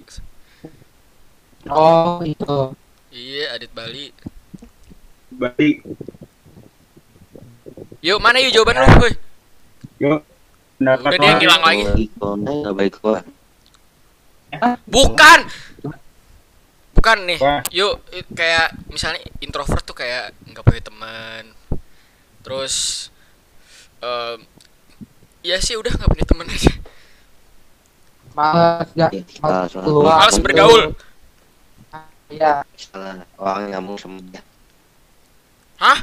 Oh 1.71 2.19
itu. 2.21 2.75
Iya, 3.09 3.55
Adit 3.55 3.71
Bali. 3.71 4.11
balik 5.27 5.83
Yuk, 7.99 8.17
mana 8.23 8.39
yuk 8.39 8.51
jawaban 8.55 8.79
lu, 8.79 8.87
woi? 9.03 9.11
yuk 9.99 10.19
Udah 10.79 11.19
dia 11.19 11.33
lo. 11.33 11.37
ngilang 11.41 11.63
lagi. 11.65 11.83
Ikonnya 12.05 12.51
nggak 12.63 12.75
baik 12.77 12.93
gua. 13.01 13.19
Bukan. 14.87 15.39
Bukan 16.97 17.17
nih. 17.29 17.39
Wah. 17.39 17.61
Yuk, 17.69 18.01
kayak 18.33 18.73
misalnya 18.89 19.21
introvert 19.39 19.83
tuh 19.85 19.93
kayak 19.93 20.33
nggak 20.49 20.63
punya 20.65 20.81
teman. 20.81 21.43
Terus 22.41 23.07
em 23.97 24.39
ya 25.43 25.57
sih 25.61 25.77
udah 25.77 25.93
nggak 25.93 26.11
punya 26.11 26.25
teman 26.25 26.47
aja. 26.49 26.73
Malas 28.33 28.89
ya. 28.93 29.07
Ya, 29.13 29.21
Malas 29.41 29.69
soalnya- 29.71 29.85
keluar. 29.85 30.17
Malas 30.21 30.37
bergaul. 30.41 30.83
Iya. 32.27 32.53
Misalnya 32.75 33.23
orang 33.39 33.61
nggak 33.71 33.83
mau 33.83 33.95
sama 33.95 34.19
dia, 34.19 34.43
Hah? 35.79 35.99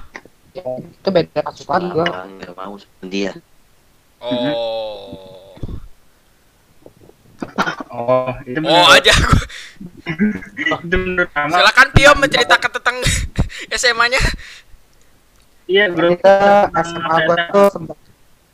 Itu 0.55 1.09
beda 1.11 1.41
kasus 1.45 1.67
lagi 1.69 1.91
gua. 1.93 2.07
orang 2.07 2.29
nggak 2.39 2.55
mau 2.55 2.75
sama 2.81 3.05
dia. 3.11 3.33
Oh. 4.25 5.34
Oh 7.91 8.31
itu 8.45 8.59
Oh 8.63 8.87
aja 8.91 9.13
gua. 9.15 9.43
itu 10.85 10.97
menurut 10.97 11.31
Amal 11.35 11.57
Silakan 11.63 11.89
Pio 11.95 12.11
menceritakan 12.19 12.71
tentang 12.81 12.97
SMA-nya. 13.81 14.23
iya 15.65 15.89
bro 15.89 16.13
Kita 16.13 16.69
SMA 16.85 17.17
gua 17.25 17.37
tuh 17.49 17.67
sempat 17.73 17.97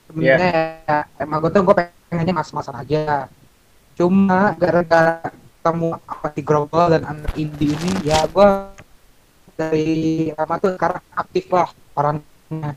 sebenarnya 0.06 0.50
ya 0.86 0.98
SMA 1.18 1.36
gua 1.38 1.50
tuh 1.50 1.62
gua 1.64 1.74
pengennya 2.08 2.34
mas-masan 2.34 2.76
aja. 2.78 3.26
Cuma 3.96 4.54
gara-gara 4.56 5.28
ketemu 5.60 5.88
apa 6.08 6.26
di 6.32 6.40
Grobol 6.40 6.86
dan 6.88 7.02
anak 7.04 7.32
indie 7.36 7.76
ini 7.76 7.92
ya 8.06 8.24
gua 8.30 8.72
dari 9.54 10.30
SMA 10.32 10.56
tuh 10.56 10.70
sekarang 10.78 11.02
aktif 11.12 11.44
lah 11.52 11.68
orangnya. 11.94 12.72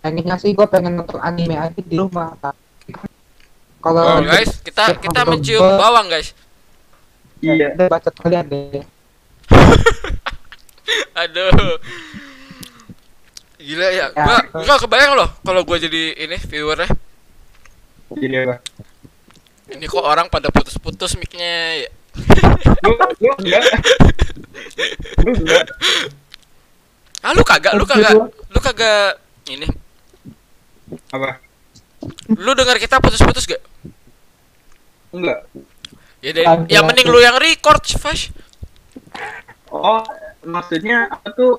Pengennya 0.00 0.36
sih 0.40 0.54
gua 0.56 0.64
pengen 0.70 0.96
nonton 0.96 1.20
anime 1.20 1.56
aja 1.58 1.76
di 1.76 1.96
rumah. 1.98 2.32
Kalau 3.80 4.02
Oh, 4.04 4.20
guys, 4.20 4.60
kita 4.60 4.92
kita 4.96 5.20
mencium 5.24 5.64
bawang, 5.76 6.06
guys. 6.06 6.36
iya 7.40 7.72
Udah 7.72 7.88
baca 7.88 8.10
kalian 8.12 8.44
deh. 8.46 8.84
Aduh. 11.20 11.80
Gila 13.56 13.88
ya. 13.88 14.06
Ya. 14.08 14.24
Gua 14.24 14.36
gua 14.60 14.76
kebayang 14.78 15.12
loh 15.16 15.28
kalau 15.40 15.64
gua 15.64 15.76
jadi 15.76 16.12
ini 16.14 16.36
viewernya. 16.38 16.88
jadi 18.10 18.36
apa 18.44 18.56
Ini 19.70 19.84
kok 19.86 20.02
orang 20.02 20.26
pada 20.26 20.50
putus-putus 20.50 21.14
mic-nya 21.16 21.80
ya. 21.80 21.88
lu 22.82 22.90
lu 23.22 23.30
enggak 23.38 23.62
lu 25.22 25.30
enggak 25.32 25.64
Ah 27.20 27.32
lu 27.32 27.44
kagak, 27.44 27.72
lu 27.78 27.84
kagak, 27.84 28.12
lu 28.50 28.58
kagak 28.58 29.20
ini. 29.46 29.68
apa 31.14 31.38
Lu 32.32 32.52
dengar 32.56 32.76
kita 32.80 32.96
putus-putus 32.98 33.44
gak? 33.44 33.62
enggak 35.10 35.42
Ya 36.20 36.30
deh, 36.36 36.44
ya 36.68 36.80
mending 36.84 37.08
lu 37.08 37.18
yang 37.18 37.34
record, 37.40 37.80
Fash. 37.96 38.30
oh 39.72 40.04
maksudnya 40.44 41.08
aku 41.08 41.28
tuh 41.32 41.52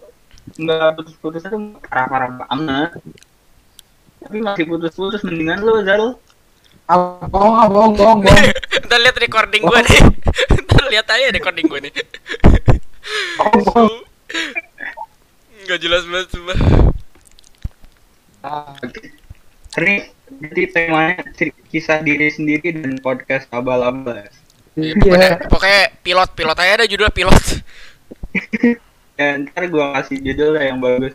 enggak 0.58 0.94
putus-putus 0.96 1.42
itu 1.44 1.58
parah-parah 1.86 2.30
banget 2.40 2.90
tapi 4.22 4.38
masih 4.40 4.66
putus-putus 4.70 5.22
mendingan 5.26 5.60
lu 5.62 5.82
Zal 5.84 6.16
Ah, 6.92 7.24
bohong, 7.24 7.56
ah, 7.56 7.68
bohong, 7.72 7.94
bohong, 7.96 8.20
bohong. 8.20 8.48
Ntar 8.86 9.00
lihat 9.00 9.16
recording 9.16 9.64
gua 9.64 9.80
nih. 9.80 10.02
Ntar 10.68 10.84
lihat 10.92 11.08
aja 11.08 11.32
recording 11.32 11.64
gua 11.72 11.80
nih. 11.80 11.94
Enggak 15.64 15.80
jelas 15.80 16.04
banget 16.04 16.28
sumpah. 16.36 16.60
Ah, 18.44 18.76
Ini 19.80 20.04
jadi 20.40 20.62
temanya 20.70 21.16
kisah 21.68 22.00
diri 22.00 22.28
sendiri 22.30 22.72
dan 22.72 22.96
podcast 23.00 23.50
abal-abal. 23.50 24.28
Ya, 24.72 24.96
pokoknya, 24.96 25.30
Iya. 25.36 25.48
pokoknya 25.52 25.82
pilot 26.00 26.30
pilot 26.32 26.58
aja 26.58 26.74
ada 26.80 26.86
judul 26.88 27.12
pilot. 27.12 27.44
Ya, 29.20 29.38
ntar 29.38 29.70
gua 29.70 29.94
kasih 30.02 30.18
judul 30.18 30.58
lah 30.58 30.66
yang 30.66 30.82
bagus. 30.82 31.14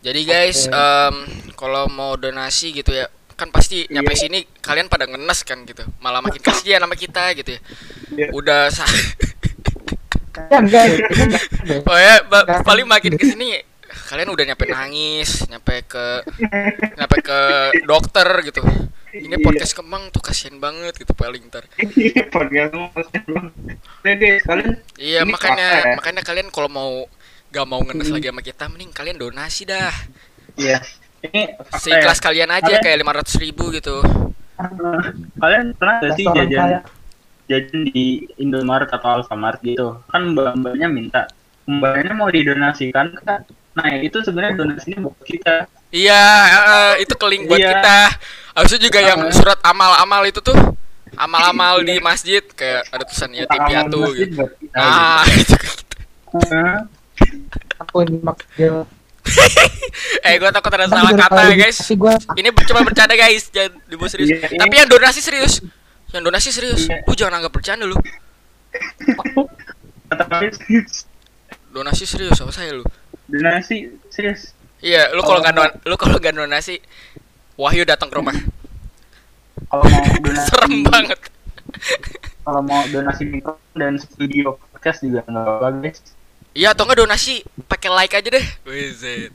Jadi 0.00 0.20
guys, 0.24 0.64
Oke. 0.64 0.72
em, 0.72 1.14
kalau 1.52 1.90
mau 1.92 2.16
donasi 2.16 2.72
gitu 2.72 2.88
ya, 2.88 3.04
kan 3.36 3.52
pasti 3.52 3.84
nyampe 3.92 4.16
Iya. 4.16 4.22
sini 4.24 4.38
kalian 4.64 4.88
pada 4.88 5.04
ngenes 5.04 5.44
kan 5.44 5.60
gitu. 5.66 5.84
Malah 6.00 6.24
makin 6.24 6.40
kasihan 6.40 6.80
sama 6.80 6.96
kita 6.96 7.36
gitu 7.36 7.52
ya. 7.52 7.60
Iya. 8.16 8.28
Udah 8.32 8.70
sa 8.70 8.86
Ya, 10.48 10.56
enggak, 10.60 10.84
ini 10.88 10.96
enggak 11.26 11.42
deh. 11.64 11.80
oh 11.84 11.96
ya, 11.96 12.14
paling 12.60 12.84
makin 12.84 13.16
ke 13.16 13.24
sini 13.24 13.60
kalian 14.04 14.28
udah 14.28 14.44
nyampe 14.44 14.64
nangis, 14.66 15.44
nyampe 15.46 15.84
ke 15.84 16.04
nyampe 16.94 17.16
ke 17.20 17.38
dokter 17.82 18.28
gitu. 18.44 18.62
Ini 19.10 19.32
Iya. 19.32 19.40
podcast 19.40 19.72
kemang 19.72 20.12
tuh 20.12 20.20
kasihan 20.20 20.56
banget 20.56 20.92
gitu 20.96 21.12
paling 21.12 21.40
ntar. 21.48 21.64
podcast 22.28 22.72
kalian 24.44 24.76
Iya 24.96 25.20
Ini 25.24 25.30
makanya 25.30 25.68
ya? 25.82 25.94
makanya 25.96 26.22
kalian 26.22 26.48
kalau 26.50 26.68
mau 26.68 26.92
gak 27.48 27.64
mau 27.64 27.80
ngenes 27.80 28.10
lagi 28.10 28.28
sama 28.28 28.42
kita, 28.42 28.68
mending 28.68 28.92
kalian 28.92 29.16
donasi 29.16 29.64
dah. 29.64 29.92
iya. 30.54 30.82
Ini 31.22 31.56
apa 31.56 31.72
ya? 31.72 31.80
Seikhlas 31.80 32.20
kalian 32.20 32.52
aja 32.52 32.68
Kalian- 32.68 32.84
kayak 32.84 32.98
500 33.00 33.40
ribu 33.40 33.72
gitu. 33.72 34.04
Eh, 34.56 35.00
Kalian 35.36 35.72
pernah 35.72 35.96
gak 35.98 36.12
sih 36.14 36.24
jajan 36.26 36.84
jajan 37.46 37.80
di 37.86 38.06
Indomaret 38.36 38.90
atau 38.90 39.08
Alfamart 39.16 39.62
gitu? 39.62 39.96
Kan 40.06 40.34
mbak-mbaknya 40.34 40.86
minta, 40.86 41.24
mbaknya 41.64 42.12
mau 42.12 42.28
didonasikan 42.28 43.16
kan? 43.16 43.46
Nah 43.76 43.92
itu 44.00 44.16
sebenarnya 44.18 44.56
donasinya 44.56 44.98
buat 45.04 45.20
kita. 45.22 45.68
Iya, 45.92 46.24
eh, 46.48 46.92
itu 47.04 47.12
ke 47.12 47.26
link 47.28 47.44
buat 47.44 47.60
Iya. 47.60 47.70
kita. 47.76 47.98
Habis 48.56 48.70
itu 48.74 48.88
juga 48.88 49.00
yang 49.00 49.20
Ah. 49.20 49.30
surat 49.30 49.60
amal-amal 49.62 50.24
itu 50.24 50.40
tuh. 50.40 50.56
Amal-amal 51.14 51.80
di 51.80 51.96
masjid 52.00 52.40
kayak 52.42 52.88
ada 52.90 53.04
tulisan 53.04 53.30
yatim 53.32 53.56
Amal 53.56 53.68
piatu 53.70 53.98
masjid 54.02 54.28
gitu. 54.28 54.44
kita. 54.58 54.76
Ah, 54.76 55.22
kayak 55.22 55.36
gitu. 55.38 55.56
Hah? 56.50 56.76
Aku 57.80 57.96
ini. 58.02 58.16
Eh, 60.22 60.38
gua 60.38 60.54
takut 60.54 60.70
ada 60.70 60.86
salah 60.86 61.10
kata 61.10 61.50
ya, 61.50 61.56
guys. 61.58 61.82
Ini 62.32 62.48
cuma 62.62 62.80
bercanda, 62.82 63.14
guys. 63.14 63.50
Jangan 63.50 63.74
dibawa 63.86 64.06
serius. 64.06 64.28
Iya, 64.30 64.46
ini- 64.46 64.60
Tapi 64.62 64.74
yang 64.76 64.88
donasi 64.88 65.18
serius. 65.18 65.54
Yang 66.14 66.22
donasi 66.24 66.48
serius. 66.54 66.82
Iya. 66.86 67.02
Lu 67.02 67.12
jangan 67.12 67.42
anggap 67.42 67.50
bercanda 67.50 67.84
lu. 67.84 67.98
Donasi 71.68 72.04
serius 72.06 72.38
sama 72.38 72.54
saya 72.54 72.72
lu. 72.72 72.84
Donasi 73.26 73.90
serius. 74.08 74.54
Iya, 74.78 75.10
lu 75.16 75.22
kalau 75.24 75.40
nggak 75.42 75.54
don- 75.56 75.76
lu 75.88 75.96
kalau 75.96 76.16
nggak 76.20 76.36
donasi 76.36 76.78
Wahyu 77.56 77.88
datang 77.88 78.12
ke 78.12 78.16
rumah. 78.20 78.36
Kalau 79.72 79.84
mau 79.88 80.04
donasi 80.24 80.46
Serem 80.52 80.74
banget. 80.84 81.18
Kalau 82.44 82.60
mau 82.62 82.84
donasi 82.92 83.22
mikrofon 83.24 83.74
dan 83.74 83.96
studio 83.96 84.60
podcast 84.70 85.00
juga 85.02 85.24
nggak 85.24 85.42
apa-apa 85.42 85.68
guys. 85.80 85.98
Iya, 86.52 86.72
atau 86.76 86.84
nggak 86.84 87.00
donasi 87.04 87.40
pakai 87.64 87.90
like 87.92 88.14
aja 88.14 88.28
deh. 88.28 88.46
Wizard. 88.68 89.32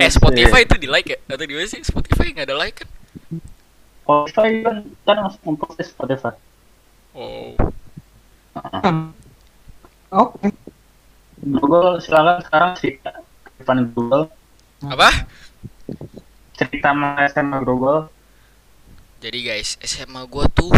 Eh, 0.00 0.08
Spotify 0.08 0.64
itu 0.64 0.76
di 0.80 0.88
like 0.88 1.08
ya? 1.08 1.18
Atau 1.28 1.44
di 1.44 1.52
mana 1.52 1.68
sih? 1.68 1.80
Spotify 1.84 2.32
nggak 2.32 2.46
ada 2.48 2.56
like 2.56 2.76
kan? 2.84 2.88
Spotify 4.04 4.48
kan 4.64 4.76
kan 5.04 5.16
masuk 5.24 5.40
memproses 5.44 5.92
Spotify. 5.92 6.36
Oh. 7.16 7.56
Hmm. 8.54 9.12
Oke. 10.10 10.52
Google 11.40 12.00
silakan 12.04 12.38
sekarang 12.44 12.70
cerita 12.78 13.10
depan 13.58 13.78
Google 13.92 14.24
Apa? 14.84 15.08
cerita 16.56 16.92
sama 17.32 17.56
Google 17.64 18.00
Jadi 19.20 19.38
guys, 19.44 19.76
SMA 19.84 20.24
gua 20.32 20.46
tuh 20.48 20.72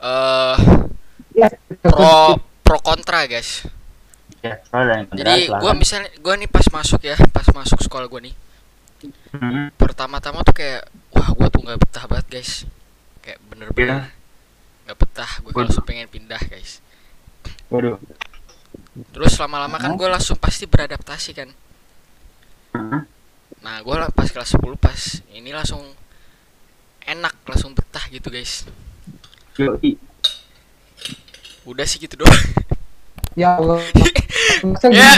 eh 0.00 0.56
Ya, 1.34 1.46
pro 1.86 2.38
pro 2.66 2.78
kontra 2.82 3.26
guys. 3.30 3.62
ya 4.42 4.54
Jadi 5.14 5.54
gua 5.60 5.72
misalnya 5.76 6.10
gua 6.24 6.34
nih 6.38 6.48
pas 6.50 6.66
masuk 6.72 7.00
ya, 7.04 7.16
pas 7.34 7.46
masuk 7.54 7.78
sekolah 7.84 8.06
gua 8.10 8.20
nih. 8.24 8.34
hmm, 9.34 9.70
Pertama-tama 9.80 10.44
tuh 10.46 10.54
kayak 10.54 10.82
wah 11.14 11.28
gua 11.36 11.48
tuh 11.52 11.60
nggak 11.64 11.78
betah 11.82 12.04
banget 12.10 12.26
guys. 12.30 12.52
Kayak 13.24 13.38
bener-bener 13.50 14.00
nggak 14.86 14.98
betah 14.98 15.30
gue 15.44 15.52
langsung 15.54 15.84
pengen 15.86 16.08
pindah 16.10 16.40
guys. 16.50 16.82
waduh 17.70 17.96
Terus 19.12 19.38
lama-lama 19.38 19.76
kan 19.76 19.94
gue 19.94 20.08
langsung 20.08 20.36
pasti 20.36 20.66
beradaptasi 20.66 21.30
kan. 21.32 21.48
Nah 23.60 23.76
gue 23.80 23.94
lah 23.94 24.08
pas 24.10 24.26
kelas 24.26 24.56
10 24.56 24.76
pas 24.76 25.00
ini 25.32 25.50
langsung 25.50 25.82
enak 27.04 27.34
langsung 27.44 27.72
betah 27.72 28.04
gitu 28.08 28.28
guys. 28.28 28.64
Udah 31.64 31.84
sih 31.84 32.00
gitu 32.00 32.16
doang. 32.16 32.40
Ya 33.36 33.56
Allah. 33.56 33.78
Ya, 34.92 35.16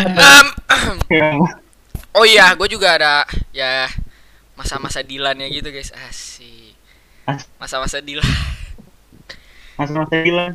Ya, 1.11 1.31
oh 2.17 2.25
iya 2.25 2.53
gue 2.55 2.69
juga 2.69 2.95
ada 2.95 3.27
ya 3.51 3.89
masa-masa 4.55 5.01
Dilannya 5.03 5.49
gitu 5.51 5.73
guys 5.73 5.91
asik 6.09 6.77
As- 7.27 7.49
masa-masa 7.59 7.99
Dilan 7.99 8.23
masa-masa 9.75 10.15
Dilan 10.23 10.53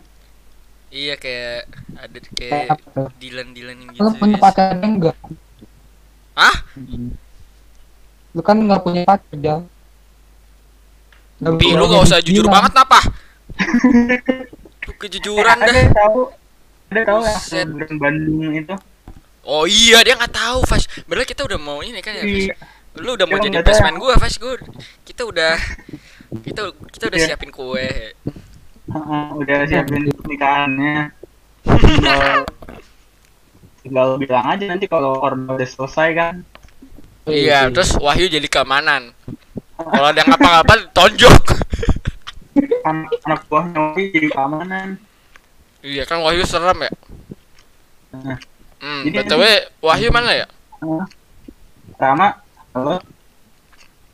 iya 0.89 1.15
kayak 1.15 1.67
ada 1.95 2.17
Kayak 2.31 2.33
kayak 2.33 2.67
apa? 2.71 2.87
tuh? 2.93 3.07
Dilan 3.17 3.47
Dilan 3.51 3.75
yang 3.77 3.91
Lu 3.93 4.07
gitu. 4.07 4.17
punya 4.17 4.37
pacar 4.37 4.75
enggak? 4.77 5.17
ah 6.33 6.57
Lu 8.31 8.41
kan 8.41 8.55
nggak 8.55 8.81
punya 8.81 9.01
pacar, 9.03 9.33
Jal. 9.35 9.59
Nggak 11.37 11.53
Pi, 11.55 11.67
lu 11.71 11.85
gak 11.85 12.01
usah 12.03 12.19
jujur 12.19 12.45
banget 12.45 12.73
apa 12.73 12.99
Lu 14.87 14.91
kejujuran 14.95 15.55
ada 15.55 15.65
dah. 15.65 15.75
yang 15.75 15.91
tahu 15.91 16.19
ada 16.87 17.01
tahu 17.03 17.19
ya 17.21 17.63
Bandung 17.93 18.53
itu? 18.55 18.75
Oh 19.43 19.63
iya 19.63 19.99
dia 20.01 20.15
nggak 20.15 20.33
tahu 20.33 20.59
Fas. 20.63 20.87
Padahal 21.03 21.23
kita 21.23 21.43
udah 21.43 21.55
mau 21.55 21.79
ini 21.79 21.99
kan 21.99 22.13
ya 22.13 22.23
Fas. 22.23 22.45
Iya. 22.47 22.55
lu 22.97 23.13
udah 23.13 23.25
mau 23.25 23.37
jadi 23.37 23.61
best 23.61 23.79
man 23.79 23.95
gua 23.95 24.17
Fas 24.17 24.35
good 24.35 24.57
kita 25.03 25.21
udah 25.21 25.53
kita 26.41 26.61
kita 26.89 27.03
udah 27.05 27.19
Iya. 27.19 27.27
siapin 27.29 27.51
kue 27.51 27.85
udah 29.41 29.57
siapin 29.67 30.09
pernikahannya. 30.11 30.95
Tinggal 31.67 32.21
tinggal 33.83 34.07
bilang 34.19 34.45
aja 34.47 34.65
nanti 34.67 34.85
kalau 34.89 35.19
korban 35.19 35.47
udah 35.55 35.67
selesai 35.67 36.09
kan. 36.15 36.35
Iya 37.27 37.67
terus 37.71 37.95
Wahyu 37.99 38.31
jadi 38.31 38.47
keamanan. 38.47 39.11
Kalau 39.77 40.07
ada 40.09 40.19
yang 40.23 40.29
ngapa-ngapa 40.31 40.73
tonjok. 40.97 41.43
Anak 42.87 43.11
anak 43.27 43.41
buahnya 43.51 43.77
Wahyu 43.93 44.07
jadi 44.15 44.27
keamanan. 44.31 44.87
Iya 45.83 46.03
kan 46.07 46.23
Wahyu 46.23 46.43
serem 46.47 46.87
ya? 46.87 46.91
Nah. 48.17 48.39
hmm 48.81 49.01
Jadi 49.09 49.17
btw 49.23 49.43
Wahyu 49.83 50.07
mana 50.09 50.31
ya. 50.33 50.47
Rama 51.97 52.39
halo? 52.73 53.01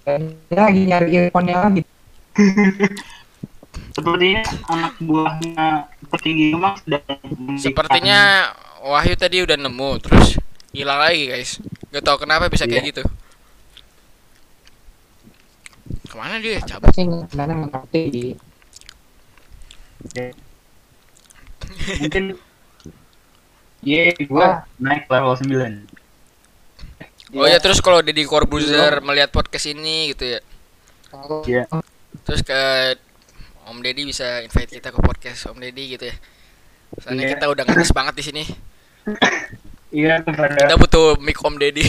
Dia 0.03 0.59
lagi 0.67 0.81
nyari 0.83 1.07
earphone-nya 1.15 1.55
lagi. 1.63 1.83
Sepertinya 3.93 4.41
anak 4.73 4.93
buahnya 4.99 5.65
petinggi 6.09 6.45
Kemang 6.57 6.75
sedang 6.81 7.05
sepertinya 7.61 8.19
Wahyu 8.83 9.15
tadi 9.15 9.39
udah 9.39 9.55
nemu 9.55 9.89
terus 10.03 10.35
hilang 10.75 10.99
lagi 10.99 11.31
guys. 11.31 11.61
Gak 11.93 12.03
tau 12.03 12.17
kenapa 12.19 12.51
bisa 12.51 12.67
kayak 12.67 12.83
Iya. 12.83 12.89
gitu. 12.91 13.03
Ke 16.09 16.15
mana 16.19 16.41
dia? 16.43 16.59
Cabut. 16.59 16.91
Apa 16.91 16.97
sih 16.97 17.05
mengerti? 17.07 18.35
mungkin 22.03 22.35
Iya, 23.83 24.15
gua 24.31 24.63
naik 24.79 25.11
level 25.11 25.35
9 25.35 25.87
Oh 27.33 27.47
ya 27.49 27.57
terus 27.57 27.81
kalau 27.81 27.99
Deddy 28.05 28.29
Corbuzier 28.29 29.01
melihat 29.01 29.33
podcast 29.33 29.65
ini 29.65 30.13
gitu 30.13 30.37
ya. 30.37 30.39
Iya. 31.49 31.63
Terus 32.29 32.45
ke 32.45 32.61
Om 33.63 33.79
Deddy 33.79 34.03
bisa 34.03 34.41
invite 34.41 34.71
kita 34.73 34.89
ke 34.89 34.99
podcast 34.99 35.47
Om 35.47 35.57
Deddy 35.57 35.95
gitu 35.95 36.05
ya. 36.07 36.15
Soalnya 36.99 37.25
Iya. 37.25 37.31
kita 37.37 37.45
udah 37.49 37.63
ngetes 37.65 37.91
banget 37.91 38.13
di 38.15 38.23
sini. 38.23 38.43
Iya 39.89 40.21
kepada 40.21 40.57
Kita 40.57 40.75
butuh 40.75 41.17
mic 41.19 41.37
Om 41.37 41.55
Deddy. 41.57 41.85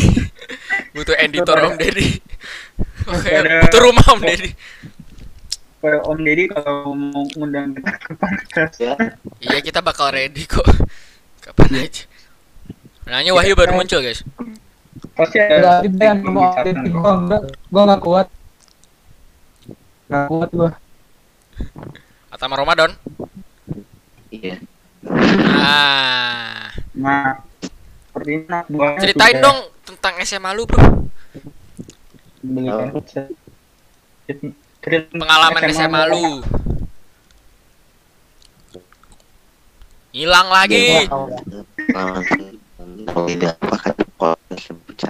butuh 0.97 1.15
editor 1.17 1.57
Om 1.59 1.75
Deddy. 1.77 2.09
Oke, 3.13 3.29
Kepada- 3.29 3.61
butuh 3.65 3.81
rumah 3.83 4.07
Om 4.13 4.21
Deddy. 4.23 4.51
Om 5.85 6.19
Deddy 6.19 6.45
kalau 6.49 6.97
mau 6.97 7.25
ngundang 7.37 7.77
kita 7.77 7.93
ke 7.99 8.13
podcast 8.17 8.75
Ya. 8.81 8.95
Iya, 9.41 9.59
kita 9.61 9.81
bakal 9.81 10.13
ready 10.13 10.49
kok. 10.49 10.65
Kapan 11.45 11.85
aja. 11.85 12.09
Nanya 13.05 13.37
Wahyu 13.37 13.53
baru 13.53 13.77
muncul, 13.77 14.01
guys. 14.01 14.25
pasti 15.13 15.37
ada 15.37 15.85
yang 15.85 16.25
mau 16.25 16.49
pembicaraan 16.49 16.65
update 16.65 16.81
kok. 16.81 16.97
gua 16.97 17.13
enggak, 17.21 17.43
gua 17.69 17.83
enggak 17.85 18.01
kuat. 18.01 18.29
Enggak 20.09 20.25
kuat 20.33 20.51
gua. 20.51 20.71
Atama 22.31 22.59
Ramadan. 22.59 22.91
Iya. 24.31 24.59
Nah, 25.05 26.73
Nah, 26.95 27.35
ceritain 29.03 29.35
sudah 29.35 29.43
dong 29.43 29.59
tentang 29.83 30.15
SMA 30.23 30.51
lu, 30.55 30.63
Bro. 30.65 30.79
Oh. 30.79 31.03
Pengalaman 35.11 35.63
SMA 35.75 36.03
lu. 36.15 36.39
Hilang 40.15 40.49
lagi. 40.55 41.11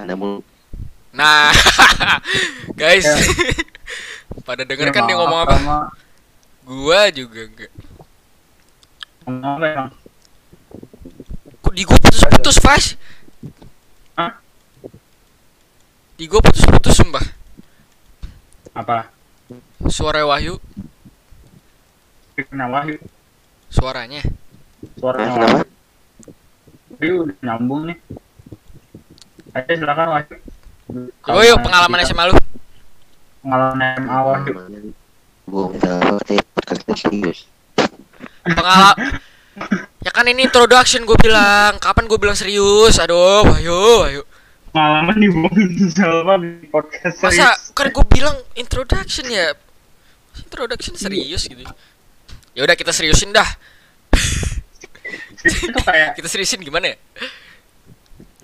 Mulu. 0.01 0.41
Nah, 1.15 1.53
guys. 2.81 3.05
Ya. 3.05 3.17
Pada 4.49 4.65
denger 4.65 4.93
kan 4.93 5.05
dia 5.09 5.17
ngomong 5.17 5.41
apa? 5.45 5.57
Gua 6.65 7.13
juga 7.13 7.45
enggak. 7.45 7.73
Ngomong 9.25 9.53
apa 9.57 9.67
emang? 9.69 9.91
Kok 11.61 11.73
di 11.73 11.83
gua 11.85 11.99
putus-putus, 12.01 12.57
Fas? 12.57 12.85
Hah? 14.17 14.33
Di 16.17 16.25
gua 16.25 16.41
putus-putus 16.41 16.97
sumpah. 16.97 17.25
Apa? 18.75 19.13
Suara 19.87 20.25
Wahyu, 20.25 20.57
Kenapa 22.35 22.83
Wahyu? 22.83 22.97
suaranya. 23.71 24.25
Suara 24.99 25.21
Nah, 25.23 25.33
kenapa? 25.37 25.59
Wahyu 26.97 27.15
udah 27.29 27.37
nyambung 27.45 27.93
nih. 27.93 27.99
Ayo 29.55 29.73
silakan 29.79 30.09
Wahyu. 30.17 30.35
Coba 31.23 31.41
yuk 31.45 31.61
pengalaman 31.63 32.01
SMA 32.03 32.25
lu. 32.27 32.35
Pengalaman 33.45 33.79
SMA 34.01 34.19
Wahyu. 34.25 34.53
Katanya 34.57 34.81
podcastnya 35.45 36.43
serius. 36.67 37.47
Pengalaman 38.45 39.21
Ya 40.05 40.11
kan 40.11 40.27
ini 40.27 40.45
introduction 40.45 41.07
gue 41.07 41.17
bilang. 41.17 41.79
Kapan 41.79 42.11
gue 42.11 42.19
bilang 42.19 42.35
serius? 42.37 42.99
Aduh, 42.99 43.47
Wahyu, 43.47 43.73
Wahyu. 44.03 44.23
Pengalaman 44.75 45.17
dibohongin 45.17 45.87
sama 45.95 46.35
di 46.43 46.67
podcast 46.67 47.23
Masa 47.23 47.31
serius. 47.55 47.71
kan 47.73 47.87
gue 47.95 48.05
bilang 48.11 48.37
introduction 48.59 49.25
ya. 49.31 49.55
Introduction 50.43 50.99
serius 50.99 51.47
gitu. 51.47 51.63
Ya 52.53 52.61
udah 52.67 52.75
kita 52.75 52.91
seriusin 52.91 53.31
dah. 53.31 53.47
Serius 55.39 55.71
itu 55.71 55.81
kayak 55.85 56.19
Kita 56.19 56.29
seriusin 56.29 56.61
gimana 56.61 56.91
ya? 56.91 56.97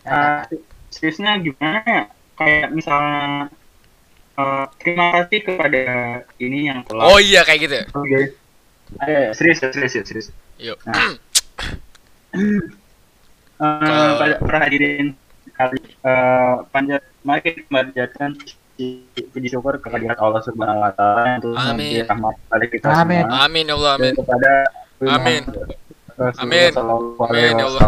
uh, 0.06 0.42
seriusnya 0.88 1.38
gimana 1.42 1.82
ya? 1.84 2.02
Kayak 2.38 2.72
misalnya 2.72 3.50
uh, 4.40 4.64
terima 4.80 5.06
kasih 5.20 5.38
kepada 5.44 5.80
ini 6.40 6.72
yang 6.72 6.80
telah 6.88 7.04
Oh 7.06 7.20
iya 7.20 7.44
kayak 7.44 7.60
gitu 7.68 7.74
ya. 7.76 7.84
Oke. 7.92 8.20
Ayo, 9.04 9.16
ayo, 9.20 9.30
serius 9.36 9.60
ya, 9.60 9.68
serius 9.70 9.92
ya, 9.94 10.02
serius. 10.02 10.26
Yuk. 10.58 10.78
Nah. 10.88 10.94
Ke- 10.96 12.78
Uh, 13.60 14.16
pada 14.16 14.40
para 14.40 14.58
hadirin 14.64 15.12
kali 15.52 15.76
uh, 16.00 16.64
panjat 16.72 17.04
mari 17.20 17.44
kita 17.44 17.68
panjatkan 17.68 18.32
puji 19.28 19.48
syukur 19.52 19.76
kehadirat 19.76 20.16
Allah 20.16 20.40
Subhanahu 20.40 20.80
wa 20.80 20.88
taala 20.96 21.36
yang 21.36 21.40
telah 21.44 21.60
Amin. 21.68 21.76
memberi 21.76 22.08
rahmat 22.08 22.34
kepada 22.40 22.64
kita 22.72 22.86
Amin. 22.88 23.20
semua. 23.28 23.44
Amin 23.44 23.64
ya 23.68 23.74
Allah, 23.76 23.92
amin. 24.00 24.08
Dan 24.08 24.16
kepada 24.16 24.52
Amin. 25.04 25.42
Amin. 26.40 26.72
Amin, 27.20 27.52
ya 27.52 27.66
Allah. 27.68 27.84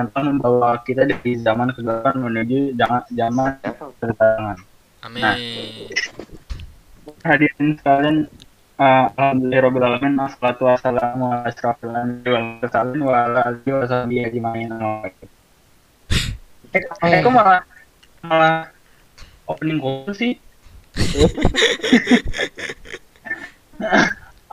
Telah 0.00 0.22
membawa 0.24 0.70
kita 0.80 1.02
dari 1.12 1.32
zaman 1.36 1.68
kegelapan 1.76 2.14
menuju 2.24 2.58
zaman 2.80 3.00
zaman. 3.12 4.56
Amin. 5.04 5.20
Hadirin 7.20 7.76
sekalian, 7.76 8.24
uh, 8.80 9.12
alhamdulillahirabbil 9.20 9.84
alamin, 9.84 10.16
wassalatu 10.16 10.64
wassalamu 10.64 11.28
ala 11.28 11.44
asyrafil 11.44 11.92
anbiya'i 11.92 12.32
wal 12.32 12.48
mursalin 12.56 13.00
wa 13.04 13.12
ala 13.28 13.40
alihi 13.52 13.68
wa 13.68 13.84
sahbihi 13.84 14.24
ajma'in. 14.32 14.72
Eh, 16.72 16.80
eh, 16.80 17.20
kok 17.20 17.32
malah 17.36 17.60
malah 18.24 18.72
opening 19.44 19.76
call 19.76 20.08
sih? 20.16 20.40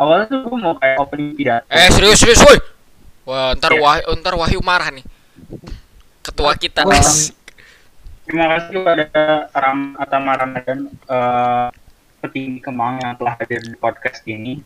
Awalnya 0.02 0.26
tuh 0.28 0.44
gue 0.52 0.60
mau 0.60 0.76
kayak 0.76 1.00
opening 1.00 1.32
pidato. 1.40 1.64
Eh 1.72 1.88
serius 1.96 2.20
serius 2.20 2.44
woi. 2.44 2.60
Wah, 3.24 3.56
ntar 3.56 3.72
Iya. 3.72 3.80
Wahyu 3.80 4.12
ntar 4.20 4.34
Wahyu 4.36 4.60
marah 4.60 4.92
nih. 4.92 5.06
Ketua 6.26 6.60
kita. 6.60 6.84
Wah. 6.84 7.00
Terima 8.22 8.46
kasih 8.48 8.70
kepada 8.78 9.06
Ram 9.52 9.98
Atama 9.98 10.32
Ramadan 10.38 10.80
eh, 10.88 11.68
petinggi 12.22 12.62
Kemang 12.62 13.02
yang 13.02 13.18
telah 13.18 13.34
hadir 13.36 13.60
di 13.60 13.76
podcast 13.76 14.22
ini. 14.26 14.62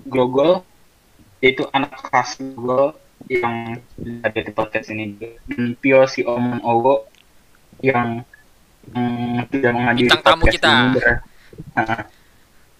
Grogol 0.00 0.64
yaitu 1.40 1.68
anak 1.70 1.92
khas 2.08 2.40
Grogol 2.40 2.96
yang 3.28 3.76
hadir 4.24 4.48
di 4.48 4.52
podcast 4.52 4.88
ini 4.88 5.12
dan 5.12 5.76
Pio 5.76 6.08
si 6.08 6.24
Omon 6.24 6.64
Owo 6.64 7.04
yang 7.80 8.24
mm, 8.88 9.44
tidak 9.52 9.72
menghadiri 9.76 10.08
Bintang 10.08 10.24
tamu 10.24 10.42
podcast 10.42 10.56
kita. 10.56 10.72
ini 10.72 10.88
ber- 10.96 11.22
Nah, 11.76 12.00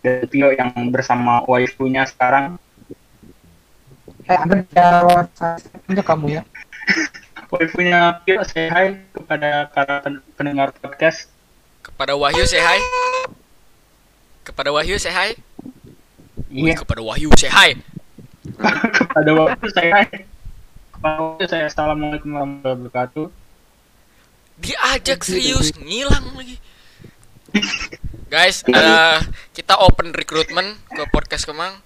dan 0.00 0.24
Pio 0.26 0.48
yang 0.50 0.70
bersama 0.88 1.44
waifunya 1.44 2.08
sekarang 2.08 2.56
Eh, 4.22 4.38
Anda 4.38 4.62
jawab 4.70 5.26
aja 5.34 6.02
kamu 6.06 6.26
ya. 6.30 6.42
Waifunya 7.50 8.22
Pio 8.22 8.42
say 8.46 8.70
hi 8.70 8.86
kepada 9.12 9.68
para 9.74 9.94
pen- 10.06 10.22
pendengar 10.38 10.70
podcast 10.78 11.28
Kepada 11.80 12.12
Wahyu 12.12 12.44
say 12.44 12.60
hi. 12.60 12.76
Kepada 14.44 14.68
Wahyu 14.68 15.00
say 15.00 15.08
hi. 15.08 15.32
Iya, 16.52 16.76
kepada 16.76 17.00
Wahyu 17.00 17.32
say 17.40 17.48
hi. 17.48 17.80
pada 19.16 19.30
waktu 19.32 19.66
saya 19.72 20.04
pada 21.00 21.16
waktu 21.16 21.44
saya 21.48 21.64
assalamualaikum 21.72 22.36
warahmatullahi 22.36 22.76
wabarakatuh. 22.84 23.26
Diajak 24.60 25.24
serius 25.24 25.72
ngilang 25.80 26.36
lagi. 26.36 26.60
Guys, 28.28 28.62
eh, 28.68 29.18
kita 29.56 29.80
open 29.80 30.12
recruitment 30.12 30.76
ke 30.92 31.02
podcast 31.08 31.48
Kemang. 31.48 31.80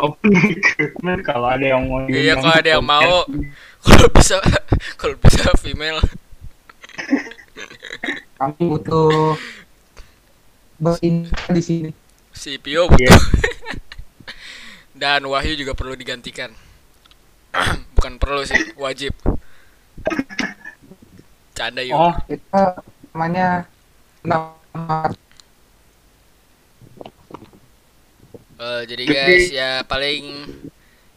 Open 0.00 0.32
recruitment 0.32 1.20
kalau 1.22 1.48
ada 1.52 1.66
yang 1.76 1.84
mau 1.86 2.04
Iya, 2.08 2.34
kalau 2.40 2.54
ada 2.56 2.70
yang 2.78 2.84
mau. 2.84 3.16
Kalau 3.80 4.12
bisa 4.12 4.36
kalau 5.00 5.16
bisa 5.16 5.56
female. 5.56 6.04
Kami 8.36 8.60
butuh 8.60 9.40
bersin 10.76 11.24
di 11.48 11.62
sini. 11.64 11.90
CPO 12.36 12.92
butuh. 12.92 13.20
Dan 15.00 15.24
Wahyu 15.32 15.56
juga 15.56 15.72
perlu 15.72 15.96
digantikan. 15.96 16.52
Bukan 17.96 18.20
perlu 18.20 18.44
sih, 18.44 18.76
wajib. 18.76 19.16
Canda 21.56 21.80
yuk. 21.80 21.96
Oh, 21.96 22.12
Kita 22.28 22.84
namanya 23.16 23.64
nama 24.20 25.08
Eh, 28.60 28.82
jadi 28.84 29.04
guys, 29.08 29.48
ya 29.48 29.80
paling 29.88 30.44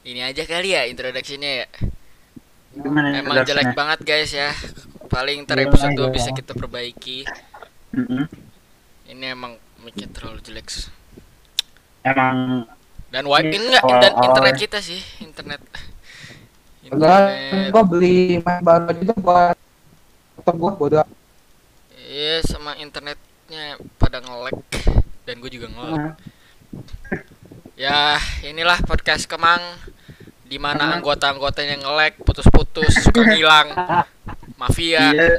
ini 0.07 0.23
aja 0.23 0.47
kali 0.47 0.71
ya 0.79 0.87
introduction-nya 0.87 1.51
ya. 1.63 1.67
gimana 2.73 3.19
Emang 3.19 3.43
jelek 3.43 3.75
banget 3.75 3.99
guys 4.07 4.31
ya. 4.31 4.55
Paling 5.11 5.43
ntar 5.43 5.59
episode 5.59 5.91
2 5.91 6.07
iya. 6.07 6.07
bisa 6.07 6.29
kita 6.31 6.55
perbaiki. 6.55 7.27
Mm-mm. 7.91 8.31
Ini 9.11 9.35
emang 9.35 9.59
mic 9.83 9.99
terlalu 10.15 10.39
jelek. 10.39 10.87
Emang 12.07 12.63
Dan 13.11 13.27
wi 13.29 13.45
Ini 13.45 13.59
ini 13.59 13.65
enggak 13.69 13.83
dan 13.91 14.13
internet 14.23 14.55
kita 14.57 14.79
sih, 14.79 15.03
internet. 15.21 15.61
Internet. 16.87 17.69
gua 17.75 17.83
beli 17.83 18.39
main 18.39 18.63
baru 18.63 18.89
aja 18.89 19.13
buat 19.19 19.57
laptop 20.39 20.55
gua 20.57 20.71
bodoh. 20.79 21.07
Iya, 21.93 22.41
sama 22.47 22.73
internetnya 22.79 23.77
pada 23.99 24.23
nge-lag 24.23 24.57
dan 25.27 25.35
gue 25.37 25.51
juga 25.53 25.69
nge-lag. 25.69 26.17
Ya, 27.73 28.15
inilah 28.41 28.79
podcast 28.83 29.25
Kemang 29.25 29.59
di 30.45 30.61
mana 30.61 30.93
anggota-anggotanya 30.93 31.81
nge-lag, 31.81 32.13
putus-putus, 32.21 32.93
suka 33.01 33.25
ngilang. 33.29 33.73
Mafia. 34.55 35.09
iya. 35.11 35.29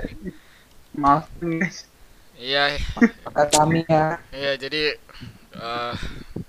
Maaf 0.95 1.27
guys. 1.39 1.87
Iya, 2.35 2.79
Kata 3.25 3.47
kami 3.55 3.87
ya. 3.87 4.19
iya 4.31 4.53
jadi 4.55 4.99
eh, 5.55 5.95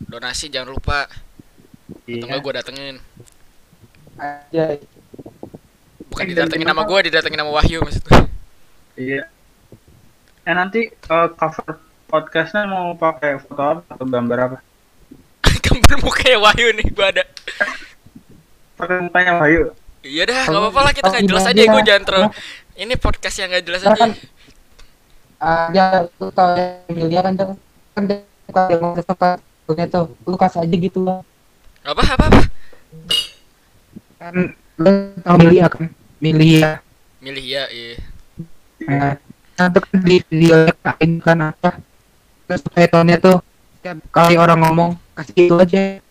donasi 0.01 0.49
jangan 0.49 0.73
lupa. 0.73 1.05
Atau 1.05 1.21
Iya. 2.05 2.25
enggak 2.25 2.41
gue 2.41 2.53
datengin. 2.53 2.97
Aja. 4.17 4.77
Bukan 6.05 6.25
Eh, 6.25 6.29
didatengin 6.33 6.65
nama 6.65 6.81
gue, 6.81 6.99
didatengin 7.05 7.37
nama 7.37 7.53
Wahyu 7.53 7.81
maksudnya. 7.81 8.25
Iya. 8.95 9.29
Eh 10.41 10.53
nanti 10.53 10.89
eh, 10.89 11.27
cover 11.31 11.77
podcastnya 12.05 12.65
mau 12.65 12.93
pakai 12.93 13.37
foto 13.37 13.61
apa 13.61 13.81
atau 13.87 14.05
gambar 14.05 14.37
apa? 14.41 14.57
Gambar 15.75 15.99
mukanya 16.01 16.37
Wahyu 16.39 16.67
nih 16.73 16.87
gue 16.87 17.05
ada. 17.05 17.23
Pakai 18.75 18.97
mukanya 19.03 19.31
Wahyu. 19.39 19.61
Iya 20.05 20.23
dah, 20.29 20.43
nggak 20.45 20.61
apa-apa 20.61 20.79
lah 20.85 20.93
kita 20.93 21.07
nggak 21.09 21.23
Oh, 21.25 21.29
jelas 21.33 21.45
aja 21.45 21.57
gue 21.57 21.73
iya. 21.75 21.87
jangan 21.87 22.03
terlalu. 22.05 22.27
Ini 22.75 22.93
podcast 22.95 23.35
yang 23.39 23.49
nggak 23.49 23.65
jelas 23.65 23.81
Kan 23.81 23.93
aja. 23.95 24.05
ada 25.35 25.85
lu 26.15 26.27
tau 26.31 26.49
yang 26.55 26.69
Emilia 26.87 27.19
kan 27.21 27.33
tuh 27.35 27.47
kan 27.91 28.03
dia 28.07 28.77
mau 28.79 28.95
suka 28.95 29.29
punya 29.63 29.85
tuh 29.85 30.07
lu 30.23 30.35
kasih 30.35 30.63
aja 30.63 30.75
gitu 30.75 30.99
lah 31.03 31.19
Apa 31.83 32.01
apa 32.07 32.23
apa? 32.31 32.41
kan 34.15 34.35
lu 34.77 34.91
tau 35.21 35.35
Emilia 35.37 35.65
kan 35.67 35.91
Emilia 36.19 36.79
Milih 37.19 37.41
ya, 37.41 37.65
iya. 37.73 37.97
nah 38.85 39.17
nanti 39.57 39.79
kan 39.81 39.97
di 40.05 40.17
kain 40.77 41.11
kan 41.19 41.39
apa 41.41 41.81
terus 42.45 42.61
petonnya 42.69 43.17
tuh 43.17 43.41
setiap 43.85 44.01
kali 44.09 44.33
orang 44.33 44.59
ngomong 44.65 44.89
kasih 45.13 45.33
itu 45.45 45.53
aja 45.61 46.01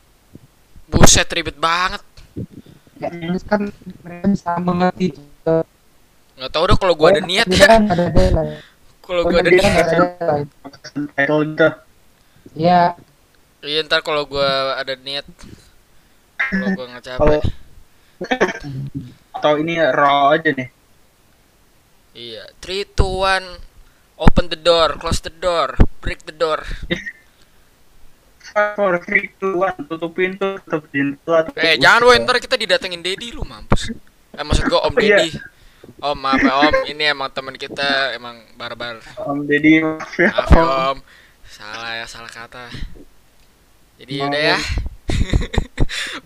Buset 0.86 1.26
ribet 1.34 1.58
banget. 1.58 1.98
ya 3.02 3.10
kan 3.50 3.66
mereka 4.06 4.26
bisa 4.30 4.50
mengerti 4.62 5.18
juga. 5.18 5.66
Nggak 6.38 6.50
tahu 6.54 6.64
deh 6.70 6.76
kalau 6.78 6.94
gue 6.94 7.08
ada 7.10 7.22
niat 7.26 7.46
Dia 7.50 7.58
ya. 7.58 7.66
kan 7.66 7.82
deadline 7.90 8.62
Kalau 9.02 9.22
gue 9.26 9.38
ada 9.42 9.50
niat. 9.50 9.74
ya 12.54 12.94
Iya 13.58 13.78
ntar 13.90 14.06
kalau 14.06 14.22
gue 14.22 14.50
ada 14.78 14.94
niat. 14.94 15.26
Kalau 16.38 16.68
gue 16.78 16.84
nggak 16.94 17.04
capek. 17.10 17.42
atau 19.34 19.52
ini 19.58 19.74
raw 19.82 20.30
aja 20.30 20.54
nih. 20.54 20.68
Iya. 22.14 22.54
Three, 22.62 22.86
two, 22.86 23.26
one. 23.26 23.58
Open 24.14 24.46
the 24.46 24.54
door, 24.54 24.94
close 25.02 25.18
the 25.18 25.32
door, 25.32 25.74
break 25.98 26.22
the 26.22 26.30
door. 26.30 26.62
Three, 29.02 29.34
two, 29.42 29.58
one. 29.58 29.74
Tutup 29.90 30.14
pintu, 30.14 30.62
tutup 30.62 30.86
pintu. 30.94 31.26
Eh 31.58 31.74
jangan 31.74 32.06
woy 32.06 32.22
ntar 32.22 32.38
kita 32.38 32.54
didatengin 32.54 33.02
Dedi 33.02 33.34
lu 33.34 33.42
mampus. 33.42 33.90
Eh 34.30 34.44
maksud 34.46 34.70
gue 34.70 34.78
Om 34.78 34.94
Oh, 34.94 35.02
iya. 35.02 35.18
Dedi. 35.18 35.30
Om 36.00 36.16
maaf 36.16 36.40
ya 36.40 36.54
Om, 36.70 36.74
ini 36.88 37.02
emang 37.10 37.28
teman 37.34 37.58
kita 37.58 38.14
emang 38.14 38.38
barbar. 38.54 39.02
Om 39.18 39.44
Deddy 39.50 39.82
maaf 39.82 40.14
ya. 40.14 40.30
Ya 40.30 40.46
Om. 40.94 40.98
Salah 41.50 41.92
ya, 41.98 42.06
salah 42.06 42.30
kata. 42.30 42.70
Jadi 43.98 44.14
udah 44.22 44.42
ya. 44.54 44.58
Om. 44.58 44.62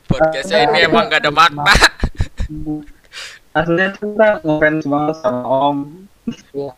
Podcastnya 0.09 0.69
ini 0.69 0.85
emang 0.85 1.09
gak 1.09 1.25
ada 1.25 1.33
makna. 1.33 1.75
Aslinya 3.57 3.89
tuh 3.97 4.13
kita 4.13 4.29
ngefans 4.45 4.85
banget 4.85 5.17
sama 5.25 5.43
Om. 5.49 5.79
ya 6.53 6.71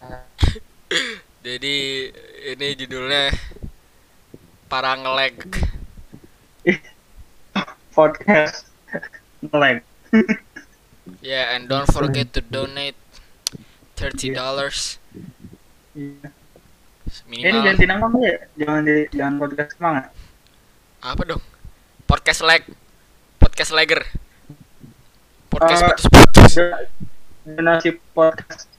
Jadi 1.46 1.76
ini 2.54 2.66
judulnya 2.78 3.32
para 4.70 4.94
ngelag. 4.94 5.34
Podcast 7.90 8.70
ngelag. 9.42 9.82
Yeah, 11.20 11.52
and 11.52 11.66
don't 11.66 11.90
forget 11.90 12.30
to 12.32 12.40
donate 12.40 12.94
thirty 13.94 14.30
dollars 14.30 14.96
Iya. 15.90 16.30
Eh, 17.10 17.34
ini 17.34 17.42
minimal. 17.50 17.66
ganti 17.66 17.84
nama 17.84 18.06
ya? 18.22 18.36
Jangan 18.54 18.82
di 18.86 18.94
jangan 19.10 19.34
podcast 19.36 19.70
semangat. 19.74 20.04
Apa 21.02 21.22
dong? 21.26 21.42
Podcast 22.06 22.40
lag, 22.40 22.62
podcast 23.36 23.74
lagger, 23.74 24.06
podcast 25.50 25.82
Eh, 25.82 25.86
putus-putus. 25.90 26.52
Do- 26.54 26.86
Donasi 27.50 27.90
podcast 28.14 28.70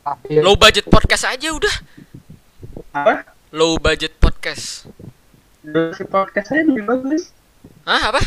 tapi 0.00 0.40
Low 0.40 0.56
budget 0.56 0.88
podcast 0.88 1.28
aja 1.28 1.52
udah. 1.52 1.74
apa? 2.90 3.28
Low 3.50 3.76
budget 3.76 4.14
podcast. 4.16 4.86
Donasi 5.60 6.06
podcast 6.06 6.46
saya 6.48 6.62
lebih 6.62 6.86
bagus. 6.86 7.34
Hah 7.82 8.14
apa? 8.14 8.22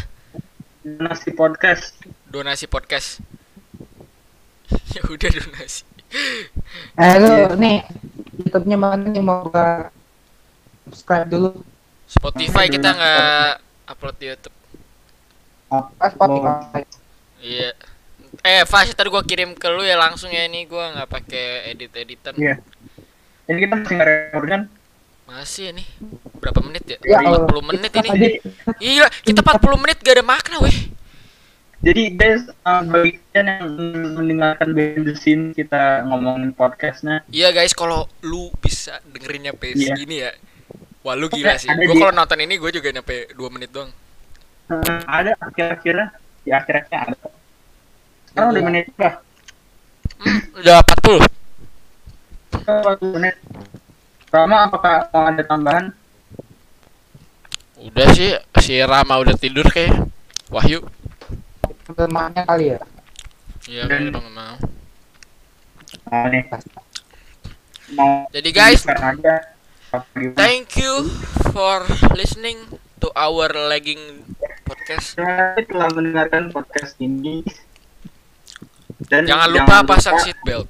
Donasi 0.82 1.32
podcast. 1.32 1.96
Donasi 2.28 2.66
podcast. 2.68 3.24
ya 4.92 5.02
udah 5.14 5.32
donasi. 5.32 5.86
eh 6.94 7.14
lu 7.18 7.26
Iya. 7.26 7.46
nih 7.58 7.78
YouTube-nya 8.38 8.78
mana 8.78 9.02
nih 9.04 9.20
mau 9.20 9.50
gua 9.50 9.90
subscribe 10.86 11.26
dulu 11.26 11.50
Spotify 12.06 12.70
kita 12.70 12.90
nggak 12.90 13.50
upload 13.90 14.16
di 14.20 14.26
YouTube. 14.30 14.56
pas 15.98 16.12
Spotify 16.12 16.86
Iya. 17.42 17.74
Eh, 18.42 18.62
Fas, 18.66 18.90
tadi 18.92 19.10
gua 19.10 19.26
kirim 19.26 19.54
ke 19.54 19.68
lu 19.70 19.82
ya 19.82 19.98
langsung 19.98 20.30
ya 20.30 20.46
ini 20.46 20.66
gua 20.66 20.94
nggak 20.94 21.10
pakai 21.10 21.46
edit-editan. 21.74 22.34
Iya. 22.36 22.62
Ini 23.48 23.58
kita 23.60 23.74
masih 23.74 23.94
nggak 23.96 24.10
record 24.10 24.48
kan? 24.48 24.62
Masih 25.24 25.72
nih. 25.72 25.88
Berapa 26.38 26.60
menit 26.60 26.84
ya? 26.86 26.98
Ya 27.02 27.18
Allah. 27.22 27.48
40 27.48 27.64
menit 27.64 27.92
ini. 27.92 28.10
Tadi 28.10 28.30
Iya, 28.80 29.06
kita 29.22 29.40
40 29.40 29.80
menit 29.80 29.98
gak 30.00 30.16
ada 30.18 30.26
makna, 30.26 30.58
weh. 30.60 30.78
Jadi 31.84 32.16
guys, 32.16 32.48
uh, 32.64 32.80
bagi 32.82 33.20
kalian 33.30 33.48
yang 33.60 33.68
mendengarkan 34.16 34.72
behind 34.72 35.04
the 35.04 35.16
scene 35.16 35.52
kita 35.52 36.08
ngomongin 36.08 36.56
podcastnya, 36.56 37.28
Iya 37.28 37.52
guys, 37.52 37.76
kalau 37.76 38.08
lu 38.22 38.48
bisa 38.58 39.04
dengerinnya 39.06 39.52
pace 39.52 39.84
Iya. 39.84 39.94
gini 39.94 40.16
ya. 40.24 40.32
Wah, 41.04 41.20
lu 41.20 41.28
gila 41.28 41.60
sih. 41.60 41.68
Di- 41.68 41.88
kalau 41.92 42.16
nonton 42.16 42.40
ini 42.40 42.56
gue 42.56 42.72
juga 42.72 42.88
nyampe 42.90 43.28
2 43.30 43.52
menit 43.52 43.68
doang. 43.70 43.92
uh, 44.72 44.80
ada 45.04 45.36
akhir-akhirnya, 45.38 46.16
di 46.40 46.52
akhir-akhirnya 46.52 47.00
ada. 47.04 47.16
Sekarang 48.26 48.50
udah 48.50 48.64
menit 48.64 48.88
lah, 48.96 49.14
Hmm, 50.16 50.40
udah 50.56 50.76
40. 50.80 51.20
Sekarang 52.50 52.80
40 52.96 53.12
menit. 53.14 53.36
Rama 54.34 54.66
apakah 54.66 55.14
mau 55.14 55.30
ada 55.30 55.46
tambahan? 55.46 55.94
Udah 57.78 58.08
sih, 58.18 58.34
si 58.58 58.82
Rama 58.82 59.22
udah 59.22 59.38
tidur 59.38 59.70
kayak. 59.70 60.10
Wahyu. 60.50 60.82
temannya 61.84 62.42
kali 62.48 62.74
ya 62.74 62.80
Iya, 63.70 63.86
Dan- 63.86 64.10
udah. 64.10 64.58
Nah 66.10 66.26
nih, 66.26 66.42
mau 67.94 68.26
Jadi 68.34 68.50
guys, 68.50 68.82
gimana? 68.82 69.38
thank 70.34 70.74
you 70.82 71.06
for 71.54 71.86
listening 72.18 72.58
to 72.98 73.14
our 73.14 73.54
lagging 73.70 74.26
podcast. 74.66 75.14
Terima 75.14 75.54
kasih 75.54 75.66
telah 75.70 75.90
mendengarkan 75.94 76.44
podcast 76.50 76.98
ini. 76.98 77.46
Dan 79.06 79.30
Jangan 79.30 79.50
lupa 79.52 79.86
pasang 79.86 80.18
seatbelt. 80.18 80.66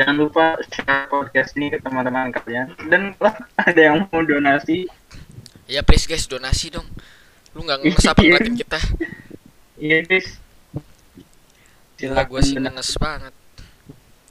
Jangan 0.00 0.16
lupa 0.16 0.56
share 0.72 1.12
podcast 1.12 1.52
ini 1.60 1.68
ke 1.68 1.76
teman-teman 1.76 2.32
kalian. 2.32 2.72
Dan 2.88 3.12
kalau 3.20 3.36
ada 3.68 3.76
yang 3.76 4.08
mau 4.08 4.24
donasi, 4.24 4.88
Ya 5.68 5.84
please 5.84 6.08
guys 6.08 6.24
donasi 6.24 6.72
dong. 6.72 6.88
Lu 7.52 7.60
nggak 7.68 7.84
ngenes 7.84 8.08
apa 8.08 8.16
ngeliatin 8.24 8.56
kita? 8.56 8.80
iya 9.76 10.00
guys. 10.00 10.40
Gila 12.00 12.24
gue 12.24 12.40
sih 12.40 12.56
ngenes 12.56 12.96
banget. 12.96 13.36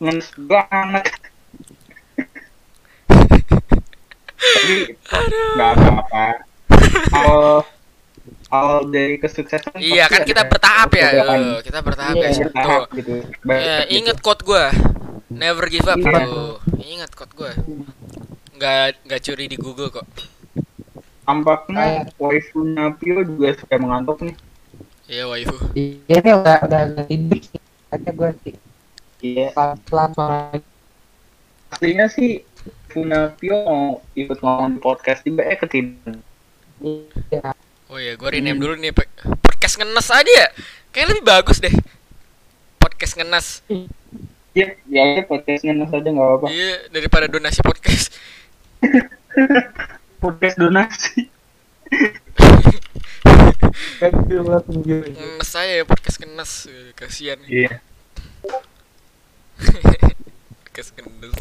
ngenes 0.02 0.34
banget. 0.42 1.06
Tapi 4.42 4.76
nggak 5.54 5.70
apa-apa. 5.78 6.26
Awal 7.14 7.62
awal 8.50 8.90
dari 8.90 9.22
kesuksesan. 9.22 9.78
Iya 9.78 10.10
kan 10.10 10.26
kita 10.26 10.50
bertahap 10.50 10.90
ya. 10.98 11.10
Eh, 11.14 11.62
kita 11.62 11.86
bertahap 11.86 12.18
Iya, 12.18 12.30
ya. 12.34 13.54
Ya, 13.54 13.78
inget 13.86 14.18
quote 14.26 14.42
gue. 14.42 14.66
Never 15.30 15.66
give 15.70 15.86
up 15.86 15.98
Iya. 15.98 16.26
tuh. 16.26 16.58
Ingat 16.76 17.12
quote 17.14 17.34
gue. 17.34 17.52
Nggak 18.58 19.06
nggak 19.06 19.22
curi 19.24 19.46
di 19.46 19.58
Google 19.58 19.90
kok. 19.90 20.06
Tampaknya 21.22 22.10
waifu 22.18 22.66
Napio 22.66 23.22
juga 23.22 23.54
sudah 23.56 23.78
mengantuk 23.78 24.26
nih. 24.26 24.36
Iya 25.06 25.24
waifu. 25.26 25.56
Iya 25.74 26.18
nih 26.20 26.34
udah 26.36 26.58
udah 26.66 26.82
tidur. 27.06 27.40
Kayaknya 27.90 28.12
gue 28.12 28.30
sih 28.42 28.54
Iya. 29.20 29.48
pelan-pelan 29.54 30.10
suara. 30.12 30.58
Aslinya 31.70 32.10
sih 32.10 32.42
waifu 32.90 33.06
Napio 33.06 33.56
mau 33.62 33.86
ikut 34.14 34.38
ngomong 34.40 34.70
di 34.74 34.80
podcast 34.80 35.22
tiba 35.22 35.46
eh 35.46 35.54
ketiduran. 35.56 36.18
Iya. 36.82 37.54
Oh 37.86 37.98
iya, 37.98 38.14
gue 38.14 38.30
rename 38.30 38.58
dulu 38.58 38.74
nih 38.76 38.94
podcast 39.42 39.78
ngenes 39.78 40.10
aja 40.10 40.26
ya. 40.26 40.48
Kayak 40.90 41.14
lebih 41.14 41.24
bagus 41.24 41.58
deh. 41.58 41.74
Podcast 42.76 43.14
ngenes. 43.14 43.62
Iya, 44.50 44.68
ya 44.90 45.04
ya 45.14 45.22
podcast 45.24 45.62
ngenes 45.62 45.94
aja 45.94 46.10
nggak 46.10 46.26
apa-apa. 46.26 46.48
Iya, 46.50 46.76
daripada 46.90 47.26
donasi 47.30 47.62
podcast. 47.62 48.10
Podcast 50.20 50.60
donasi. 50.60 51.32
Tunjukin. 54.00 55.16
Ngenes 55.16 55.52
aja 55.56 55.74
ya 55.80 55.86
podcast 55.88 56.18
ngenes. 56.20 56.52
Eh, 56.68 56.92
Kasihan. 56.92 57.40
Iya. 57.48 57.80
podcast 60.68 60.90
ngenes. 60.98 61.40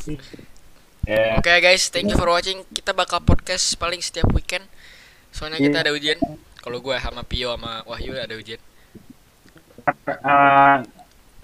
Ya. 1.02 1.40
Oke 1.40 1.50
guys, 1.59 1.90
thank 1.90 2.06
you 2.06 2.14
for 2.14 2.30
watching. 2.30 2.62
Kita 2.70 2.94
bakal 2.94 3.18
podcast 3.18 3.74
paling 3.80 3.98
setiap 3.98 4.30
weekend. 4.30 4.62
Soalnya 5.34 5.59
kita 5.59 5.82
Iya. 5.82 5.84
ada 5.88 5.92
ujian. 5.94 6.18
Kalau 6.59 6.78
gue 6.78 6.94
sama 7.00 7.22
Pio 7.26 7.50
sama 7.54 7.82
Wahyu 7.82 8.14
ada 8.14 8.34
ujian. 8.38 8.61
Eh, 10.06 10.76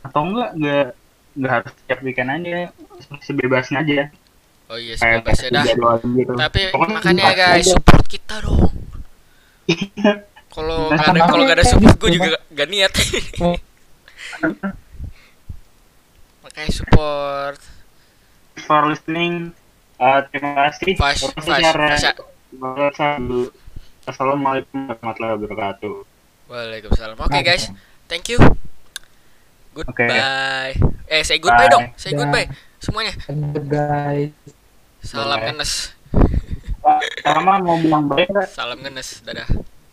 atau 0.04 0.22
enggak 0.22 0.50
enggak 0.54 0.88
enggak 1.34 1.52
harus 1.60 1.72
setiap 1.76 1.98
weekend 2.00 2.30
aja 2.30 2.70
sebebasnya 3.20 3.78
aja 3.82 4.08
Oh 4.64 4.80
iya, 4.80 4.96
sebebasnya 4.96 5.48
dah. 5.52 5.64
gitu 6.00 6.32
Tapi 6.34 6.72
Pokoknya 6.72 6.94
makanya 6.96 7.24
guys, 7.36 7.68
aja. 7.68 7.76
support 7.76 8.04
kita 8.08 8.40
dong. 8.40 8.72
Kalau 10.54 10.88
nggak 10.88 11.04
ada 11.04 11.20
kalau 11.26 11.42
nggak 11.44 11.58
ada 11.58 11.66
support, 11.66 11.96
gue 11.98 12.10
juga 12.14 12.38
gak 12.48 12.68
niat. 12.70 12.92
makanya 16.42 16.70
support. 16.72 17.58
for 18.64 18.86
listening 18.86 19.50
Eh, 19.94 20.20
terima 20.30 20.68
kasih 20.70 20.98
bahasa 22.58 23.06
dulu. 23.18 23.46
Assalamualaikum 24.04 24.90
warahmatullahi 24.90 25.34
wabarakatuh 25.38 25.94
Waalaikumsalam. 26.50 27.16
Oke 27.18 27.40
guys, 27.40 27.70
thank 28.10 28.26
you. 28.26 28.42
Goodbye. 29.74 30.72
Eh, 31.10 31.22
say 31.26 31.42
goodbye 31.42 31.66
Bye. 31.66 31.72
dong. 31.74 31.86
Say 31.98 32.14
goodbye 32.14 32.48
semuanya. 32.78 33.12
Guys. 33.66 34.32
Salam 35.04 35.40
Bye. 35.40 35.46
ngenes. 35.52 35.72
Sama 37.24 37.60
mau 37.60 37.76
bilang? 37.80 38.08
Salam 38.48 38.78
ngenes. 38.80 39.24
Dadah. 39.24 39.48